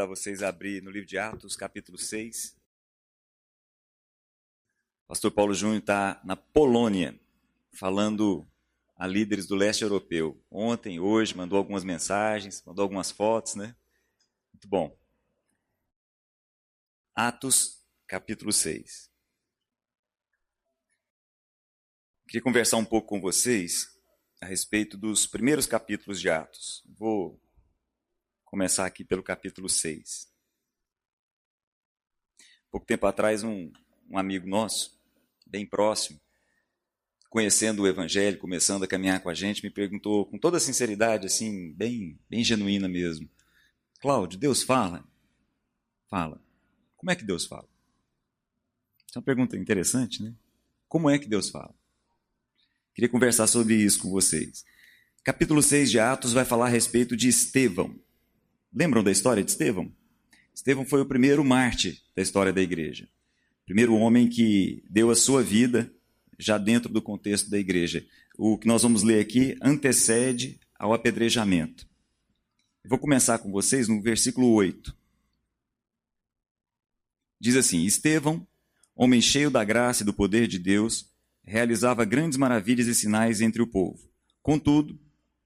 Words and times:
convidar 0.00 0.06
vocês 0.06 0.42
a 0.42 0.48
abrir 0.48 0.82
no 0.82 0.90
livro 0.90 1.06
de 1.06 1.18
Atos, 1.18 1.56
capítulo 1.56 1.98
6. 1.98 2.56
O 5.04 5.08
pastor 5.08 5.30
Paulo 5.30 5.52
Júnior 5.52 5.80
está 5.80 6.20
na 6.24 6.36
Polônia, 6.36 7.18
falando 7.72 8.46
a 8.96 9.06
líderes 9.06 9.46
do 9.46 9.54
leste 9.54 9.82
europeu. 9.82 10.42
Ontem, 10.50 11.00
hoje, 11.00 11.36
mandou 11.36 11.58
algumas 11.58 11.84
mensagens, 11.84 12.62
mandou 12.64 12.82
algumas 12.82 13.10
fotos, 13.10 13.56
né? 13.56 13.76
Muito 14.52 14.68
bom. 14.68 14.96
Atos, 17.14 17.84
capítulo 18.06 18.52
6. 18.52 19.10
Queria 22.26 22.42
conversar 22.42 22.76
um 22.76 22.84
pouco 22.84 23.08
com 23.08 23.20
vocês 23.20 23.98
a 24.40 24.46
respeito 24.46 24.96
dos 24.96 25.26
primeiros 25.26 25.66
capítulos 25.66 26.20
de 26.20 26.30
Atos. 26.30 26.82
Vou 26.86 27.38
começar 28.50 28.84
aqui 28.84 29.04
pelo 29.04 29.22
capítulo 29.22 29.68
6. 29.68 30.28
Pouco 32.68 32.84
tempo 32.84 33.06
atrás, 33.06 33.44
um, 33.44 33.70
um 34.10 34.18
amigo 34.18 34.48
nosso, 34.48 35.00
bem 35.46 35.64
próximo, 35.64 36.20
conhecendo 37.28 37.82
o 37.82 37.86
Evangelho, 37.86 38.38
começando 38.38 38.82
a 38.82 38.88
caminhar 38.88 39.22
com 39.22 39.30
a 39.30 39.34
gente, 39.34 39.62
me 39.62 39.70
perguntou 39.70 40.26
com 40.26 40.36
toda 40.36 40.58
sinceridade, 40.58 41.28
assim, 41.28 41.72
bem, 41.74 42.18
bem 42.28 42.42
genuína 42.42 42.88
mesmo: 42.88 43.30
Cláudio, 44.00 44.38
Deus 44.38 44.64
fala? 44.64 45.08
Fala. 46.08 46.42
Como 46.96 47.10
é 47.12 47.14
que 47.14 47.24
Deus 47.24 47.46
fala? 47.46 47.68
Essa 49.08 49.16
é 49.16 49.20
uma 49.20 49.24
pergunta 49.24 49.56
interessante, 49.56 50.22
né? 50.22 50.34
Como 50.88 51.08
é 51.08 51.20
que 51.20 51.28
Deus 51.28 51.50
fala? 51.50 51.74
Queria 52.94 53.08
conversar 53.08 53.46
sobre 53.46 53.76
isso 53.76 54.02
com 54.02 54.10
vocês. 54.10 54.64
Capítulo 55.22 55.62
6 55.62 55.88
de 55.88 56.00
Atos 56.00 56.32
vai 56.32 56.44
falar 56.44 56.66
a 56.66 56.70
respeito 56.70 57.16
de 57.16 57.28
Estevão. 57.28 57.96
Lembram 58.72 59.02
da 59.02 59.10
história 59.10 59.42
de 59.42 59.50
Estevão? 59.50 59.92
Estevão 60.54 60.84
foi 60.84 61.00
o 61.00 61.06
primeiro 61.06 61.44
mártir 61.44 62.00
da 62.14 62.22
história 62.22 62.52
da 62.52 62.60
igreja. 62.60 63.08
Primeiro 63.64 63.94
homem 63.94 64.28
que 64.28 64.84
deu 64.88 65.10
a 65.10 65.16
sua 65.16 65.42
vida 65.42 65.92
já 66.38 66.56
dentro 66.56 66.92
do 66.92 67.02
contexto 67.02 67.50
da 67.50 67.58
igreja. 67.58 68.06
O 68.38 68.56
que 68.56 68.68
nós 68.68 68.82
vamos 68.82 69.02
ler 69.02 69.20
aqui 69.20 69.56
antecede 69.60 70.60
ao 70.78 70.92
apedrejamento. 70.92 71.86
Eu 72.82 72.90
vou 72.90 72.98
começar 72.98 73.38
com 73.38 73.50
vocês 73.50 73.88
no 73.88 74.00
versículo 74.00 74.52
8. 74.52 74.96
Diz 77.40 77.56
assim: 77.56 77.84
Estevão, 77.84 78.46
homem 78.94 79.20
cheio 79.20 79.50
da 79.50 79.64
graça 79.64 80.02
e 80.02 80.06
do 80.06 80.14
poder 80.14 80.46
de 80.46 80.58
Deus, 80.58 81.10
realizava 81.42 82.04
grandes 82.04 82.38
maravilhas 82.38 82.86
e 82.86 82.94
sinais 82.94 83.40
entre 83.40 83.60
o 83.60 83.66
povo. 83.66 84.08
Contudo, 84.42 84.98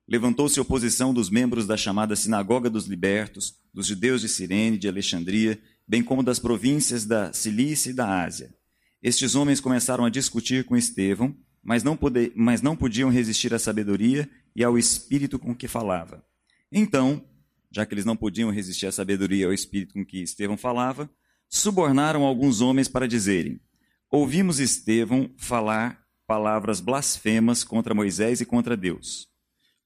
levantou-se 0.07 0.61
oposição 0.61 1.15
dos 1.15 1.31
membros 1.31 1.67
da 1.67 1.77
chamada 1.77 2.15
Sinagoga 2.15 2.69
dos 2.69 2.87
Libertos, 2.87 3.55
dos 3.73 3.87
judeus 3.87 4.21
de 4.21 4.29
Cirene, 4.29 4.79
de 4.79 4.89
Alexandria, 4.89 5.61
bem 5.87 6.03
como 6.03 6.23
das 6.23 6.39
províncias 6.39 7.05
da 7.05 7.33
Cilícia 7.33 7.91
e 7.91 7.95
da 7.95 8.23
Ásia. 8.23 8.55
Estes 9.03 9.35
homens 9.35 9.61
começaram 9.61 10.05
a 10.05 10.11
discutir 10.11 10.65
com 10.65 10.77
Estevão, 10.77 11.37
mas 11.63 11.83
não, 11.83 11.99
mas 12.35 12.63
não 12.63 12.77
podiam 12.77 13.11
resistir 13.11 13.53
à 13.55 13.59
sabedoria 13.59 14.29
e 14.55 14.63
ao 14.63 14.79
espírito 14.79 15.39
com 15.39 15.55
que 15.55 15.69
falava. 15.69 16.25
Então, 16.71 17.25
já 17.71 17.85
que 17.85 17.95
eles 17.95 18.05
não 18.05 18.17
podiam 18.17 18.51
resistir 18.51 18.87
à 18.87 18.93
sabedoria 18.93 19.43
e 19.43 19.45
ao 19.45 19.53
espírito 19.53 19.95
com 19.95 20.05
que 20.05 20.23
Estevão 20.23 20.57
falava, 20.57 21.11
subornaram 21.49 22.23
alguns 22.23 22.61
homens 22.61 22.89
para 22.89 23.09
dizerem: 23.09 23.61
ouvimos 24.11 24.61
Estevão 24.61 25.31
falar 25.37 26.03
palavras 26.27 26.81
blasfemas 26.81 27.65
contra 27.65 27.95
Moisés 27.95 28.41
e 28.41 28.47
contra 28.47 28.77
Deus. 28.77 29.34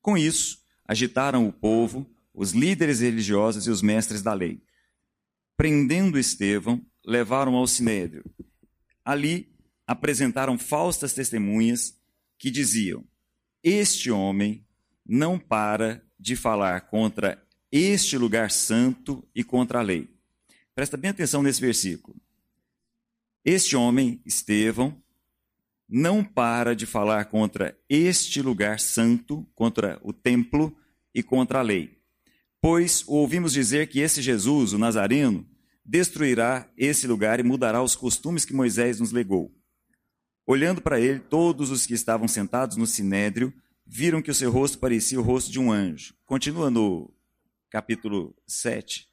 Com 0.00 0.16
isso, 0.16 0.62
agitaram 0.86 1.46
o 1.46 1.52
povo, 1.52 2.08
os 2.32 2.52
líderes 2.52 3.00
religiosos 3.00 3.66
e 3.66 3.70
os 3.70 3.82
mestres 3.82 4.22
da 4.22 4.32
lei. 4.32 4.62
Prendendo 5.56 6.18
Estevão, 6.18 6.84
levaram 7.04 7.54
ao 7.54 7.66
sinédrio. 7.66 8.24
Ali 9.04 9.52
apresentaram 9.86 10.58
falsas 10.58 11.12
testemunhas 11.12 11.98
que 12.38 12.50
diziam: 12.50 13.04
Este 13.62 14.10
homem 14.10 14.64
não 15.04 15.38
para 15.38 16.04
de 16.18 16.36
falar 16.36 16.82
contra 16.82 17.42
este 17.72 18.16
lugar 18.16 18.50
santo 18.50 19.26
e 19.34 19.42
contra 19.42 19.78
a 19.78 19.82
lei. 19.82 20.08
Presta 20.74 20.96
bem 20.96 21.10
atenção 21.10 21.42
nesse 21.42 21.60
versículo. 21.60 22.16
Este 23.44 23.74
homem, 23.74 24.20
Estevão, 24.24 25.02
não 25.88 26.22
para 26.22 26.76
de 26.76 26.84
falar 26.84 27.24
contra 27.26 27.76
este 27.88 28.42
lugar 28.42 28.78
santo, 28.78 29.48
contra 29.54 29.98
o 30.02 30.12
templo 30.12 30.76
e 31.14 31.22
contra 31.22 31.60
a 31.60 31.62
lei. 31.62 31.98
Pois 32.60 33.04
ouvimos 33.06 33.52
dizer 33.52 33.88
que 33.88 34.00
esse 34.00 34.20
Jesus, 34.20 34.72
o 34.72 34.78
Nazareno, 34.78 35.48
destruirá 35.84 36.68
esse 36.76 37.06
lugar 37.06 37.40
e 37.40 37.42
mudará 37.42 37.82
os 37.82 37.96
costumes 37.96 38.44
que 38.44 38.52
Moisés 38.52 39.00
nos 39.00 39.12
legou. 39.12 39.50
Olhando 40.46 40.82
para 40.82 41.00
ele, 41.00 41.20
todos 41.20 41.70
os 41.70 41.86
que 41.86 41.94
estavam 41.94 42.28
sentados 42.28 42.76
no 42.76 42.86
sinédrio 42.86 43.52
viram 43.86 44.20
que 44.20 44.30
o 44.30 44.34
seu 44.34 44.50
rosto 44.50 44.78
parecia 44.78 45.18
o 45.18 45.22
rosto 45.22 45.50
de 45.50 45.58
um 45.58 45.72
anjo. 45.72 46.14
Continua 46.26 46.70
no 46.70 47.10
capítulo 47.70 48.34
7. 48.46 49.06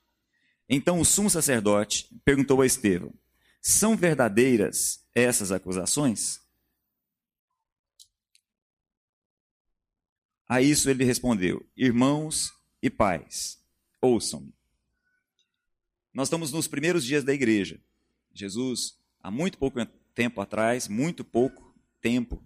Então 0.68 1.00
o 1.00 1.06
sumo 1.06 1.30
sacerdote 1.30 2.10
perguntou 2.26 2.62
a 2.62 2.66
Estevão: 2.66 3.14
são 3.62 3.96
verdadeiras 3.96 5.00
essas 5.14 5.52
acusações? 5.52 6.45
A 10.48 10.62
isso 10.62 10.90
ele 10.90 11.04
respondeu: 11.04 11.66
Irmãos 11.76 12.54
e 12.82 12.90
pais, 12.90 13.60
ouçam-me. 14.02 14.54
Nós 16.14 16.28
estamos 16.28 16.52
nos 16.52 16.68
primeiros 16.68 17.04
dias 17.04 17.24
da 17.24 17.34
igreja. 17.34 17.80
Jesus, 18.34 18.98
há 19.22 19.32
muito 19.32 19.58
pouco 19.58 19.86
tempo 20.14 20.40
atrás, 20.40 20.88
muito 20.88 21.24
pouco 21.24 21.74
tempo, 22.02 22.42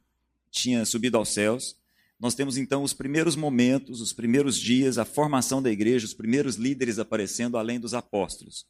tinha 0.49 0.85
subido 0.85 1.17
aos 1.17 1.29
céus. 1.29 1.77
Nós 2.19 2.35
temos 2.35 2.57
então 2.57 2.83
os 2.83 2.93
primeiros 2.93 3.35
momentos, 3.35 4.01
os 4.01 4.11
primeiros 4.11 4.57
dias, 4.57 4.97
a 4.97 5.05
formação 5.05 5.61
da 5.61 5.71
igreja, 5.71 6.05
os 6.05 6.13
primeiros 6.13 6.55
líderes 6.55 6.99
aparecendo 6.99 7.57
além 7.57 7.79
dos 7.79 7.93
apóstolos. 7.93 8.67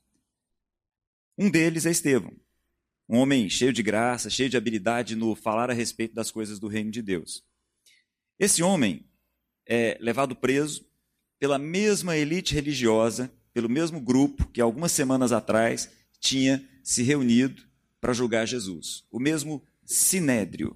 Um 1.38 1.50
deles 1.50 1.86
é 1.86 1.92
Estevão, 1.92 2.36
um 3.08 3.18
homem 3.18 3.50
cheio 3.50 3.72
de 3.72 3.82
graça, 3.82 4.30
cheio 4.30 4.50
de 4.50 4.58
habilidade 4.58 5.16
no 5.16 5.34
falar 5.34 5.70
a 5.72 5.74
respeito 5.74 6.14
das 6.14 6.30
coisas 6.30 6.60
do 6.60 6.68
reino 6.68 6.92
de 6.92 7.02
Deus. 7.02 7.44
Esse 8.38 8.62
homem 8.62 9.09
é 9.70 9.96
levado 10.02 10.36
preso 10.36 10.84
pela 11.40 11.60
mesma 11.60 12.18
elite 12.18 12.56
religiosa, 12.56 13.32
pelo 13.54 13.70
mesmo 13.70 14.02
grupo 14.02 14.48
que 14.48 14.60
algumas 14.60 14.92
semanas 14.92 15.32
atrás 15.32 15.90
tinha 16.20 16.68
se 16.84 17.04
reunido 17.04 17.62
para 18.02 18.12
julgar 18.12 18.48
Jesus. 18.48 19.06
O 19.12 19.20
mesmo 19.20 19.64
sinédrio, 19.86 20.76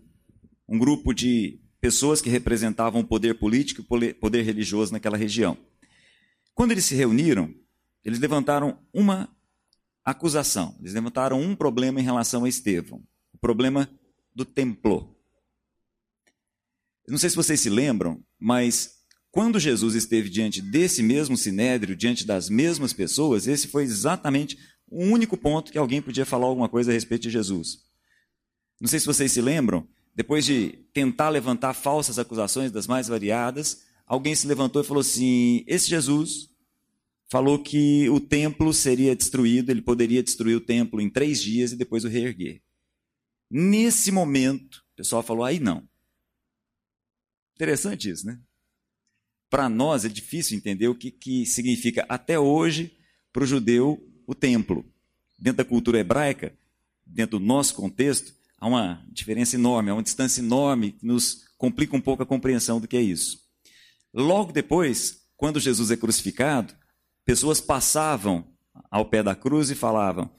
um 0.69 0.77
grupo 0.77 1.13
de 1.13 1.59
pessoas 1.81 2.21
que 2.21 2.29
representavam 2.29 3.01
o 3.01 3.07
poder 3.07 3.37
político 3.39 3.81
e 3.81 4.11
o 4.11 4.15
poder 4.15 4.43
religioso 4.43 4.93
naquela 4.93 5.17
região. 5.17 5.57
Quando 6.53 6.71
eles 6.71 6.85
se 6.85 6.95
reuniram, 6.95 7.53
eles 8.05 8.19
levantaram 8.19 8.77
uma 8.93 9.29
acusação. 10.05 10.75
Eles 10.79 10.93
levantaram 10.93 11.41
um 11.41 11.55
problema 11.55 11.99
em 11.99 12.03
relação 12.03 12.45
a 12.45 12.49
Estevão, 12.49 13.01
o 13.33 13.37
problema 13.37 13.89
do 14.35 14.45
templo. 14.45 15.17
Não 17.07 17.17
sei 17.17 17.29
se 17.29 17.35
vocês 17.35 17.59
se 17.59 17.69
lembram, 17.69 18.23
mas 18.43 18.95
quando 19.31 19.57
Jesus 19.57 19.95
esteve 19.95 20.29
diante 20.29 20.61
desse 20.61 21.01
mesmo 21.01 21.38
sinédrio, 21.38 21.95
diante 21.95 22.27
das 22.27 22.50
mesmas 22.50 22.91
pessoas, 22.91 23.47
esse 23.47 23.69
foi 23.69 23.83
exatamente 23.83 24.57
o 24.85 25.01
único 25.01 25.38
ponto 25.38 25.71
que 25.71 25.77
alguém 25.77 26.01
podia 26.01 26.25
falar 26.25 26.47
alguma 26.47 26.68
coisa 26.68 26.91
a 26.91 26.94
respeito 26.94 27.21
de 27.21 27.29
Jesus. 27.29 27.79
Não 28.81 28.89
sei 28.89 29.00
se 29.00 29.06
vocês 29.06 29.31
se 29.31 29.39
lembram, 29.39 29.88
depois 30.13 30.44
de 30.45 30.77
tentar 30.94 31.29
levantar 31.29 31.73
falsas 31.73 32.19
acusações 32.19 32.69
das 32.69 32.85
mais 32.85 33.07
variadas, 33.07 33.83
alguém 34.06 34.35
se 34.35 34.45
levantou 34.45 34.81
e 34.81 34.85
falou 34.85 35.00
assim: 35.00 35.63
Esse 35.65 35.89
Jesus 35.89 36.50
falou 37.31 37.57
que 37.57 38.09
o 38.09 38.19
templo 38.19 38.73
seria 38.73 39.15
destruído, 39.15 39.69
ele 39.69 39.81
poderia 39.81 40.21
destruir 40.21 40.57
o 40.57 40.62
templo 40.62 41.00
em 41.00 41.09
três 41.09 41.41
dias 41.41 41.71
e 41.71 41.77
depois 41.77 42.03
o 42.03 42.09
reerguer. 42.09 42.62
Nesse 43.50 44.12
momento, 44.12 44.83
o 44.91 44.97
pessoal 44.97 45.23
falou: 45.23 45.45
aí 45.45 45.62
não. 45.62 45.88
Interessante 47.63 48.10
isso, 48.10 48.25
né? 48.27 48.39
Para 49.50 49.69
nós 49.69 50.04
é 50.04 50.10
difícil 50.10 50.57
entender 50.57 50.88
o 50.88 50.95
que, 50.95 51.12
que 51.12 51.45
significa 51.45 52.06
até 52.10 52.38
hoje 52.38 52.98
para 53.31 53.44
o 53.44 53.48
judeu 53.48 54.06
o 54.27 54.36
templo. 54.36 54.86
Dentro 55.39 55.57
da 55.57 55.65
cultura 55.65 56.00
hebraica, 56.00 56.57
dentro 57.06 57.39
do 57.39 57.45
nosso 57.45 57.75
contexto, 57.75 58.33
há 58.57 58.68
uma 58.68 59.06
diferença 59.12 59.56
enorme, 59.56 59.89
há 59.89 59.94
uma 59.94 60.04
distância 60.04 60.42
enorme 60.42 60.94
que 60.94 61.06
nos 61.06 61.45
complica 61.57 61.95
um 61.95 62.01
pouco 62.01 62.24
a 62.24 62.25
compreensão 62.25 62.81
do 62.81 62.88
que 62.88 62.98
é 62.98 63.01
isso. 63.01 63.39
Logo 64.13 64.51
depois, 64.51 65.21
quando 65.38 65.59
Jesus 65.59 65.92
é 65.92 65.98
crucificado, 65.98 66.75
Pessoas 67.25 67.62
passavam 67.62 68.45
ao 68.92 69.06
pé 69.06 69.24
da 69.24 69.36
cruz 69.36 69.69
e 69.69 69.75
falavam: 69.75 70.30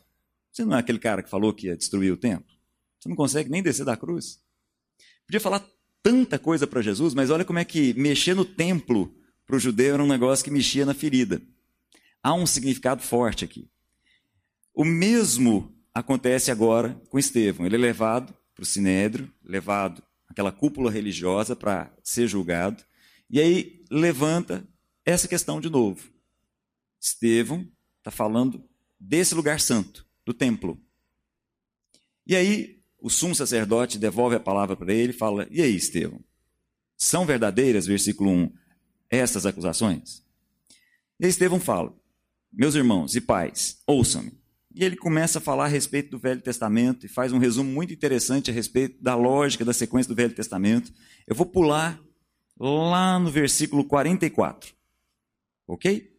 Você 0.53 0.65
não 0.65 0.77
é 0.77 0.81
aquele 0.81 0.99
cara 0.99 1.23
que 1.23 1.31
falou 1.31 1.53
que 1.53 1.67
ia 1.67 1.77
destruir 1.77 2.13
o 2.13 2.17
templo? 2.17 2.55
Você 3.01 3.09
não 3.09 3.17
consegue 3.17 3.51
nem 3.51 3.63
descer 3.63 3.87
da 3.87 3.97
cruz? 3.97 4.41
Podia 5.27 5.41
falar 5.41 5.67
tanta 6.05 6.39
coisa 6.39 6.67
para 6.67 6.83
Jesus, 6.83 7.15
mas 7.15 7.31
olha 7.31 7.47
como 7.47 7.59
é 7.59 7.65
que 7.65 7.95
mexer 7.95 8.35
no 8.35 8.45
templo 8.45 9.17
para 9.47 9.57
o 9.57 9.59
judeu 9.59 9.95
era 9.95 10.05
um 10.05 10.07
negócio 10.07 10.45
que 10.45 10.51
mexia 10.51 10.85
na 10.85 10.93
ferida. 10.93 11.41
Há 12.23 12.35
um 12.35 12.47
significado 12.47 13.03
forte 13.03 13.43
aqui. 13.43 13.71
O 14.75 14.85
mesmo 14.85 15.75
acontece 15.95 16.51
agora 16.51 17.01
com 17.09 17.19
Estevão. 17.19 17.65
Ele 17.65 17.77
é 17.77 17.79
levado 17.79 18.35
para 18.55 18.63
o 18.63 18.67
sinédrio, 18.67 19.33
levado 19.43 20.03
àquela 20.29 20.53
cúpula 20.53 20.91
religiosa 20.91 21.57
para 21.57 21.91
ser 22.03 22.29
julgado, 22.29 22.85
e 23.31 23.41
aí 23.41 23.83
levanta 23.91 24.63
essa 25.07 25.27
questão 25.27 25.59
de 25.59 25.71
novo. 25.71 26.13
Estevão 27.01 27.67
está 27.99 28.11
falando 28.11 28.63
desse 29.01 29.35
lugar 29.35 29.59
santo, 29.59 30.07
do 30.25 30.35
templo. 30.35 30.79
E 32.27 32.37
aí 32.37 32.84
o 33.05 33.11
sumo 33.11 33.35
sacerdote 33.35 33.99
devolve 33.99 34.35
a 34.35 34.41
palavra 34.41 34.75
para 34.75 34.91
ele 34.91 35.11
e 35.11 35.15
fala: 35.15 35.47
E 35.51 35.61
aí, 35.61 35.77
Estevão? 35.77 36.21
São 36.97 37.27
verdadeiras, 37.27 37.87
versículo 37.87 38.31
1, 38.31 38.51
essas 39.11 39.45
acusações? 39.45 40.25
E 41.21 41.27
Estevão 41.27 41.61
fala: 41.61 41.95
Meus 42.51 42.75
irmãos 42.75 43.15
e 43.15 43.21
pais, 43.21 43.83
ouçam-me. 43.87 44.33
E 44.75 44.83
ele 44.83 44.97
começa 44.97 45.37
a 45.37 45.43
falar 45.43 45.67
a 45.67 45.69
respeito 45.69 46.13
do 46.13 46.19
Velho 46.19 46.41
Testamento 46.41 47.05
e 47.05 47.09
faz 47.09 47.31
um 47.31 47.37
resumo 47.37 47.71
muito 47.71 47.93
interessante 47.93 48.51
a 48.51 48.55
respeito 48.55 49.03
da 49.03 49.15
lógica 49.15 49.67
da 49.67 49.75
sequência 49.75 50.09
do 50.09 50.17
Velho 50.17 50.35
Testamento. 50.35 50.91
Eu 51.27 51.37
vou 51.37 51.45
pular 51.45 52.01
lá 52.59 53.19
no 53.19 53.31
versículo 53.31 53.85
44. 53.85 54.75
Ok? 55.69 56.11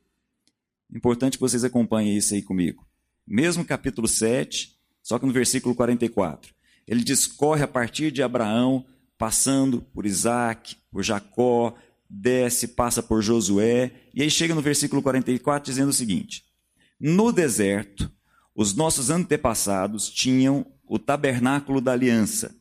Importante 0.94 1.40
que 1.40 1.42
vocês 1.42 1.64
acompanhem 1.64 2.16
isso 2.16 2.36
aí 2.36 2.44
comigo. 2.44 2.88
Mesmo 3.26 3.66
capítulo 3.66 4.08
7, 4.08 4.78
só 5.02 5.18
que 5.18 5.26
no 5.26 5.34
versículo 5.34 5.74
44. 5.74 6.54
Ele 6.88 7.04
discorre 7.04 7.64
a 7.64 7.68
partir 7.68 8.12
de 8.12 8.22
Abraão, 8.22 8.86
passando 9.18 9.82
por 9.82 10.06
Isaac, 10.06 10.76
por 10.92 11.04
Jacó, 11.04 11.76
desce, 12.10 12.70
passa 12.70 13.02
por 13.02 13.22
Josué, 13.22 13.92
e 14.14 14.22
aí 14.22 14.30
chega 14.30 14.54
no 14.54 14.62
versículo 14.62 15.02
44 15.02 15.70
dizendo 15.70 15.90
o 15.90 15.94
seguinte: 15.94 16.44
No 17.00 17.32
deserto, 17.32 18.12
os 18.54 18.74
nossos 18.74 19.10
antepassados 19.10 20.10
tinham 20.10 20.66
o 20.88 21.00
tabernáculo 21.00 21.82
da 21.82 21.92
aliança, 21.92 22.56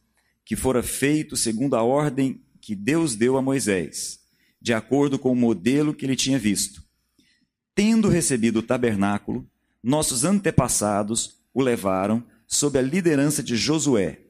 que 0.45 0.57
fora 0.57 0.83
feito 0.83 1.37
segundo 1.37 1.77
a 1.77 1.83
ordem 1.83 2.43
que 2.61 2.75
Deus 2.75 3.15
deu 3.15 3.37
a 3.37 3.43
Moisés, 3.43 4.21
de 4.61 4.73
acordo 4.73 5.19
com 5.19 5.31
o 5.31 5.37
modelo 5.37 5.95
que 5.95 6.07
ele 6.07 6.17
tinha 6.17 6.39
visto. 6.39 6.83
Tendo 7.75 8.09
recebido 8.09 8.61
o 8.61 8.63
tabernáculo, 8.63 9.49
nossos 9.83 10.25
antepassados 10.25 11.43
o 11.53 11.61
levaram 11.61 12.25
sob 12.47 12.79
a 12.79 12.83
liderança 12.83 13.43
de 13.43 13.57
Josué, 13.57 14.21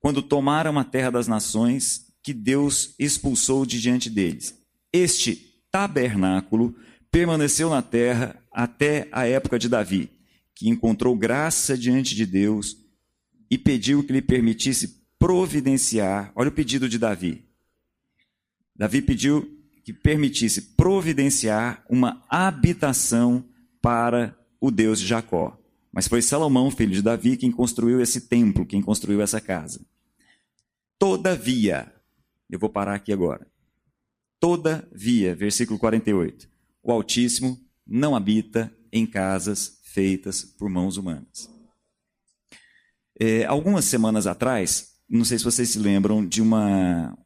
quando 0.00 0.22
tomaram 0.22 0.78
a 0.78 0.84
terra 0.84 1.10
das 1.10 1.28
nações 1.28 2.06
que 2.22 2.32
Deus 2.32 2.94
expulsou 2.98 3.66
de 3.66 3.80
diante 3.80 4.08
deles. 4.08 4.58
Este 4.92 5.52
tabernáculo 5.70 6.74
permaneceu 7.10 7.70
na 7.70 7.82
terra 7.82 8.40
até 8.50 9.08
a 9.12 9.26
época 9.26 9.58
de 9.58 9.68
Davi, 9.68 10.10
que 10.54 10.68
encontrou 10.68 11.16
graça 11.16 11.76
diante 11.76 12.14
de 12.14 12.26
Deus 12.26 12.76
e 13.50 13.58
pediu 13.58 14.02
que 14.02 14.12
lhe 14.12 14.22
permitisse 14.22 15.02
providenciar. 15.18 16.32
Olha 16.34 16.48
o 16.48 16.52
pedido 16.52 16.88
de 16.88 16.98
Davi. 16.98 17.44
Davi 18.74 19.02
pediu 19.02 19.48
que 19.84 19.92
permitisse 19.92 20.62
providenciar 20.76 21.84
uma 21.88 22.22
habitação 22.28 23.44
para 23.80 24.36
o 24.60 24.70
Deus 24.70 25.00
de 25.00 25.06
Jacó. 25.06 25.58
Mas 25.92 26.08
foi 26.08 26.22
Salomão, 26.22 26.70
filho 26.70 26.92
de 26.92 27.02
Davi, 27.02 27.36
quem 27.36 27.52
construiu 27.52 28.00
esse 28.00 28.22
templo, 28.22 28.64
quem 28.64 28.80
construiu 28.80 29.20
essa 29.20 29.40
casa. 29.40 29.84
Todavia, 30.98 31.92
eu 32.48 32.58
vou 32.58 32.70
parar 32.70 32.94
aqui 32.94 33.12
agora. 33.12 33.46
Todavia, 34.40 35.34
versículo 35.34 35.78
48. 35.78 36.48
O 36.82 36.90
Altíssimo 36.90 37.60
não 37.86 38.16
habita 38.16 38.74
em 38.90 39.06
casas 39.06 39.80
feitas 39.82 40.42
por 40.42 40.70
mãos 40.70 40.96
humanas. 40.96 41.50
É, 43.20 43.44
algumas 43.44 43.84
semanas 43.84 44.26
atrás, 44.26 44.96
não 45.08 45.24
sei 45.24 45.38
se 45.38 45.44
vocês 45.44 45.68
se 45.68 45.78
lembram 45.78 46.26
de 46.26 46.40
uma, 46.40 47.16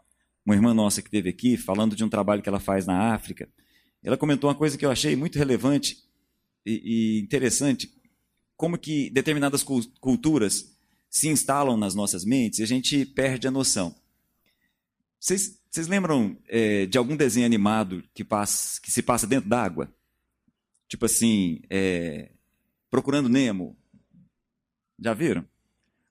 uma 0.44 0.54
irmã 0.54 0.74
nossa 0.74 1.00
que 1.00 1.08
esteve 1.08 1.28
aqui, 1.28 1.56
falando 1.56 1.94
de 1.94 2.04
um 2.04 2.08
trabalho 2.08 2.42
que 2.42 2.48
ela 2.48 2.60
faz 2.60 2.84
na 2.84 3.14
África. 3.14 3.48
Ela 4.02 4.16
comentou 4.16 4.50
uma 4.50 4.56
coisa 4.56 4.76
que 4.76 4.84
eu 4.84 4.90
achei 4.90 5.16
muito 5.16 5.38
relevante 5.38 5.96
e, 6.64 7.18
e 7.18 7.20
interessante, 7.22 7.90
como 8.56 8.78
que 8.78 9.10
determinadas 9.10 9.62
culturas 9.62 10.76
se 11.08 11.28
instalam 11.28 11.76
nas 11.76 11.94
nossas 11.94 12.24
mentes 12.24 12.58
e 12.58 12.62
a 12.62 12.66
gente 12.66 13.04
perde 13.04 13.46
a 13.46 13.50
noção. 13.50 13.94
Vocês, 15.18 15.58
vocês 15.70 15.88
lembram 15.88 16.36
é, 16.48 16.86
de 16.86 16.98
algum 16.98 17.16
desenho 17.16 17.46
animado 17.46 18.02
que, 18.14 18.24
passa, 18.24 18.80
que 18.80 18.90
se 18.90 19.02
passa 19.02 19.26
dentro 19.26 19.48
d'água? 19.48 19.92
Tipo 20.88 21.06
assim, 21.06 21.60
é, 21.68 22.30
Procurando 22.90 23.28
Nemo. 23.28 23.76
Já 24.98 25.12
viram? 25.12 25.44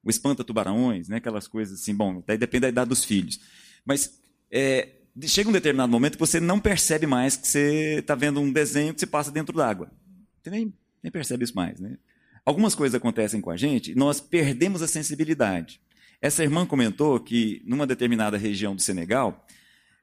O 0.04 0.10
Espanta 0.10 0.44
Tubarões, 0.44 1.08
né? 1.08 1.18
aquelas 1.18 1.48
coisas 1.48 1.82
assim. 1.82 1.96
Bom, 1.96 2.24
daí 2.26 2.38
depende 2.38 2.62
da 2.62 2.70
idade 2.70 2.90
dos 2.90 3.04
filhos. 3.04 3.40
Mas 3.84 4.20
é, 4.52 4.90
chega 5.24 5.50
um 5.50 5.54
determinado 5.54 5.92
momento 5.92 6.14
que 6.14 6.20
você 6.20 6.40
não 6.40 6.60
percebe 6.60 7.08
mais 7.08 7.36
que 7.36 7.48
você 7.48 8.00
está 8.00 8.14
vendo 8.14 8.40
um 8.40 8.52
desenho 8.52 8.94
que 8.94 9.00
se 9.00 9.08
passa 9.08 9.32
dentro 9.32 9.56
d'água. 9.56 9.92
Você 10.44 10.50
nem, 10.50 10.74
nem 11.02 11.12
percebe 11.12 11.44
isso 11.44 11.56
mais. 11.56 11.80
Né? 11.80 11.98
Algumas 12.46 12.76
coisas 12.76 12.96
acontecem 12.96 13.42
com 13.42 13.50
a 13.50 13.58
gente 13.58 13.96
nós 13.96 14.22
perdemos 14.22 14.82
a 14.84 14.88
sensibilidade. 14.88 15.82
Essa 16.22 16.44
irmã 16.44 16.66
comentou 16.66 17.20
que, 17.20 17.62
numa 17.66 17.88
determinada 17.88 18.38
região 18.38 18.76
do 18.76 18.82
Senegal, 18.82 19.46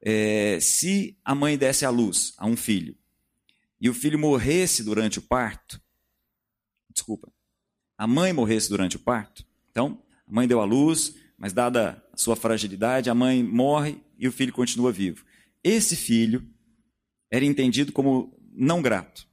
é, 0.01 0.59
se 0.61 1.17
a 1.25 1.35
mãe 1.35 1.57
desse 1.57 1.85
à 1.85 1.91
luz 1.91 2.35
a 2.37 2.47
um 2.47 2.57
filho 2.57 2.97
e 3.81 3.89
o 3.89 3.95
filho 3.95 4.19
morresse 4.19 4.83
durante 4.83 5.21
o 5.21 5.23
parto, 5.23 5.81
desculpa, 6.93 7.33
a 7.97 8.07
mãe 8.07 8.33
morresse 8.33 8.69
durante 8.69 8.97
o 8.97 8.99
parto, 8.99 9.47
então 9.71 10.03
a 10.27 10.33
mãe 10.33 10.49
deu 10.49 10.61
à 10.61 10.65
luz, 10.65 11.15
mas 11.39 11.53
dada 11.53 12.05
a 12.13 12.17
sua 12.17 12.35
fragilidade, 12.35 13.09
a 13.09 13.15
mãe 13.15 13.43
morre 13.43 14.01
e 14.19 14.27
o 14.27 14.33
filho 14.33 14.53
continua 14.53 14.93
vivo. 14.93 15.25
Esse 15.63 15.95
filho 15.95 16.45
era 17.31 17.45
entendido 17.45 17.93
como 17.93 18.37
não 18.53 18.83
grato. 18.83 19.27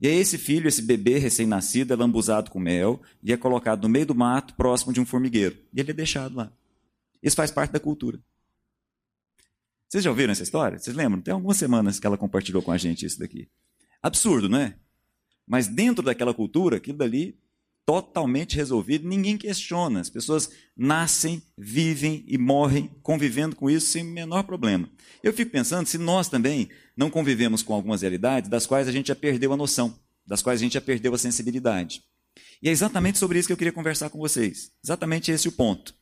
E 0.00 0.06
aí 0.06 0.16
esse 0.16 0.36
filho, 0.36 0.68
esse 0.68 0.82
bebê 0.82 1.18
recém-nascido, 1.18 1.92
é 1.92 1.96
lambuzado 1.96 2.50
com 2.50 2.58
mel 2.58 3.00
e 3.22 3.32
é 3.32 3.36
colocado 3.36 3.82
no 3.82 3.88
meio 3.88 4.06
do 4.06 4.14
mato, 4.14 4.54
próximo 4.54 4.92
de 4.92 5.00
um 5.00 5.06
formigueiro. 5.06 5.56
E 5.72 5.80
ele 5.80 5.90
é 5.90 5.94
deixado 5.94 6.36
lá. 6.36 6.52
Isso 7.22 7.36
faz 7.36 7.50
parte 7.50 7.72
da 7.72 7.80
cultura. 7.80 8.20
Vocês 9.88 10.04
já 10.04 10.10
ouviram 10.10 10.32
essa 10.32 10.42
história? 10.42 10.78
Vocês 10.78 10.94
lembram? 10.94 11.20
Tem 11.20 11.32
algumas 11.32 11.56
semanas 11.56 11.98
que 11.98 12.06
ela 12.06 12.18
compartilhou 12.18 12.62
com 12.62 12.72
a 12.72 12.76
gente 12.76 13.06
isso 13.06 13.18
daqui. 13.18 13.48
Absurdo, 14.02 14.48
não 14.48 14.58
é? 14.58 14.76
Mas 15.46 15.68
dentro 15.68 16.04
daquela 16.04 16.34
cultura, 16.34 16.76
aquilo 16.76 16.98
dali 16.98 17.38
totalmente 17.86 18.56
resolvido, 18.56 19.08
ninguém 19.08 19.38
questiona. 19.38 20.00
As 20.00 20.10
pessoas 20.10 20.50
nascem, 20.76 21.40
vivem 21.56 22.24
e 22.26 22.36
morrem 22.36 22.90
convivendo 23.00 23.54
com 23.54 23.70
isso 23.70 23.86
sem 23.86 24.02
o 24.02 24.10
menor 24.10 24.42
problema. 24.42 24.90
Eu 25.22 25.32
fico 25.32 25.52
pensando 25.52 25.86
se 25.86 25.96
nós 25.96 26.28
também 26.28 26.68
não 26.96 27.08
convivemos 27.08 27.62
com 27.62 27.72
algumas 27.72 28.02
realidades 28.02 28.50
das 28.50 28.66
quais 28.66 28.88
a 28.88 28.92
gente 28.92 29.06
já 29.06 29.14
perdeu 29.14 29.52
a 29.52 29.56
noção, 29.56 29.96
das 30.26 30.42
quais 30.42 30.60
a 30.60 30.64
gente 30.64 30.74
já 30.74 30.80
perdeu 30.80 31.14
a 31.14 31.18
sensibilidade. 31.18 32.02
E 32.60 32.68
é 32.68 32.72
exatamente 32.72 33.18
sobre 33.18 33.38
isso 33.38 33.46
que 33.46 33.52
eu 33.52 33.56
queria 33.56 33.72
conversar 33.72 34.10
com 34.10 34.18
vocês. 34.18 34.72
Exatamente 34.84 35.30
esse 35.30 35.46
o 35.46 35.52
ponto. 35.52 35.94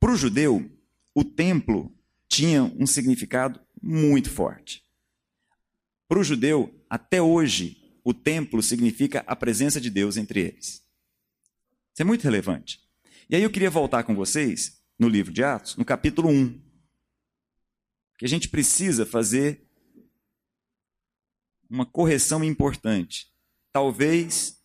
Para 0.00 0.10
o 0.10 0.16
judeu, 0.16 0.70
o 1.14 1.22
templo 1.22 1.92
tinha 2.28 2.64
um 2.64 2.86
significado 2.86 3.60
muito 3.82 4.30
forte. 4.30 4.82
Para 6.08 6.18
o 6.18 6.24
judeu, 6.24 6.74
até 6.88 7.20
hoje, 7.20 7.76
o 8.02 8.14
templo 8.14 8.62
significa 8.62 9.22
a 9.26 9.36
presença 9.36 9.80
de 9.80 9.90
Deus 9.90 10.16
entre 10.16 10.40
eles. 10.40 10.83
Isso 11.94 12.02
é 12.02 12.04
muito 12.04 12.24
relevante. 12.24 12.80
E 13.30 13.36
aí 13.36 13.42
eu 13.44 13.50
queria 13.50 13.70
voltar 13.70 14.02
com 14.02 14.16
vocês 14.16 14.82
no 14.98 15.08
livro 15.08 15.32
de 15.32 15.44
Atos, 15.44 15.76
no 15.76 15.84
capítulo 15.84 16.28
1. 16.28 16.60
Que 18.18 18.24
a 18.24 18.28
gente 18.28 18.48
precisa 18.48 19.06
fazer 19.06 19.64
uma 21.70 21.86
correção 21.86 22.42
importante. 22.42 23.32
Talvez 23.72 24.60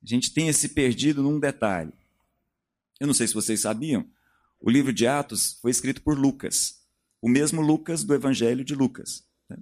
a 0.00 0.06
gente 0.06 0.32
tenha 0.32 0.52
se 0.52 0.68
perdido 0.68 1.20
num 1.20 1.40
detalhe. 1.40 1.92
Eu 3.00 3.08
não 3.08 3.14
sei 3.14 3.26
se 3.26 3.34
vocês 3.34 3.60
sabiam, 3.60 4.08
o 4.60 4.70
livro 4.70 4.92
de 4.92 5.04
Atos 5.04 5.58
foi 5.60 5.72
escrito 5.72 6.00
por 6.00 6.16
Lucas, 6.16 6.80
o 7.20 7.28
mesmo 7.28 7.60
Lucas 7.60 8.04
do 8.04 8.14
Evangelho 8.14 8.64
de 8.64 8.76
Lucas. 8.76 9.24
Né? 9.48 9.58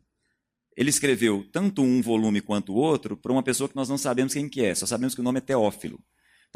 Ele 0.76 0.90
escreveu 0.90 1.49
tanto 1.50 1.80
um 1.80 2.02
volume 2.02 2.42
quanto 2.42 2.75
o 2.75 2.76
outro 2.76 3.16
para 3.16 3.32
uma 3.32 3.42
pessoa 3.42 3.70
que 3.70 3.76
nós 3.76 3.88
não 3.88 3.96
sabemos 3.96 4.35
quem 4.35 4.50
que 4.50 4.62
é, 4.62 4.75
só 4.75 4.85
sabemos 4.85 5.14
que 5.14 5.20
o 5.23 5.25
nome 5.25 5.38
é 5.38 5.42
Teófilo. 5.42 5.99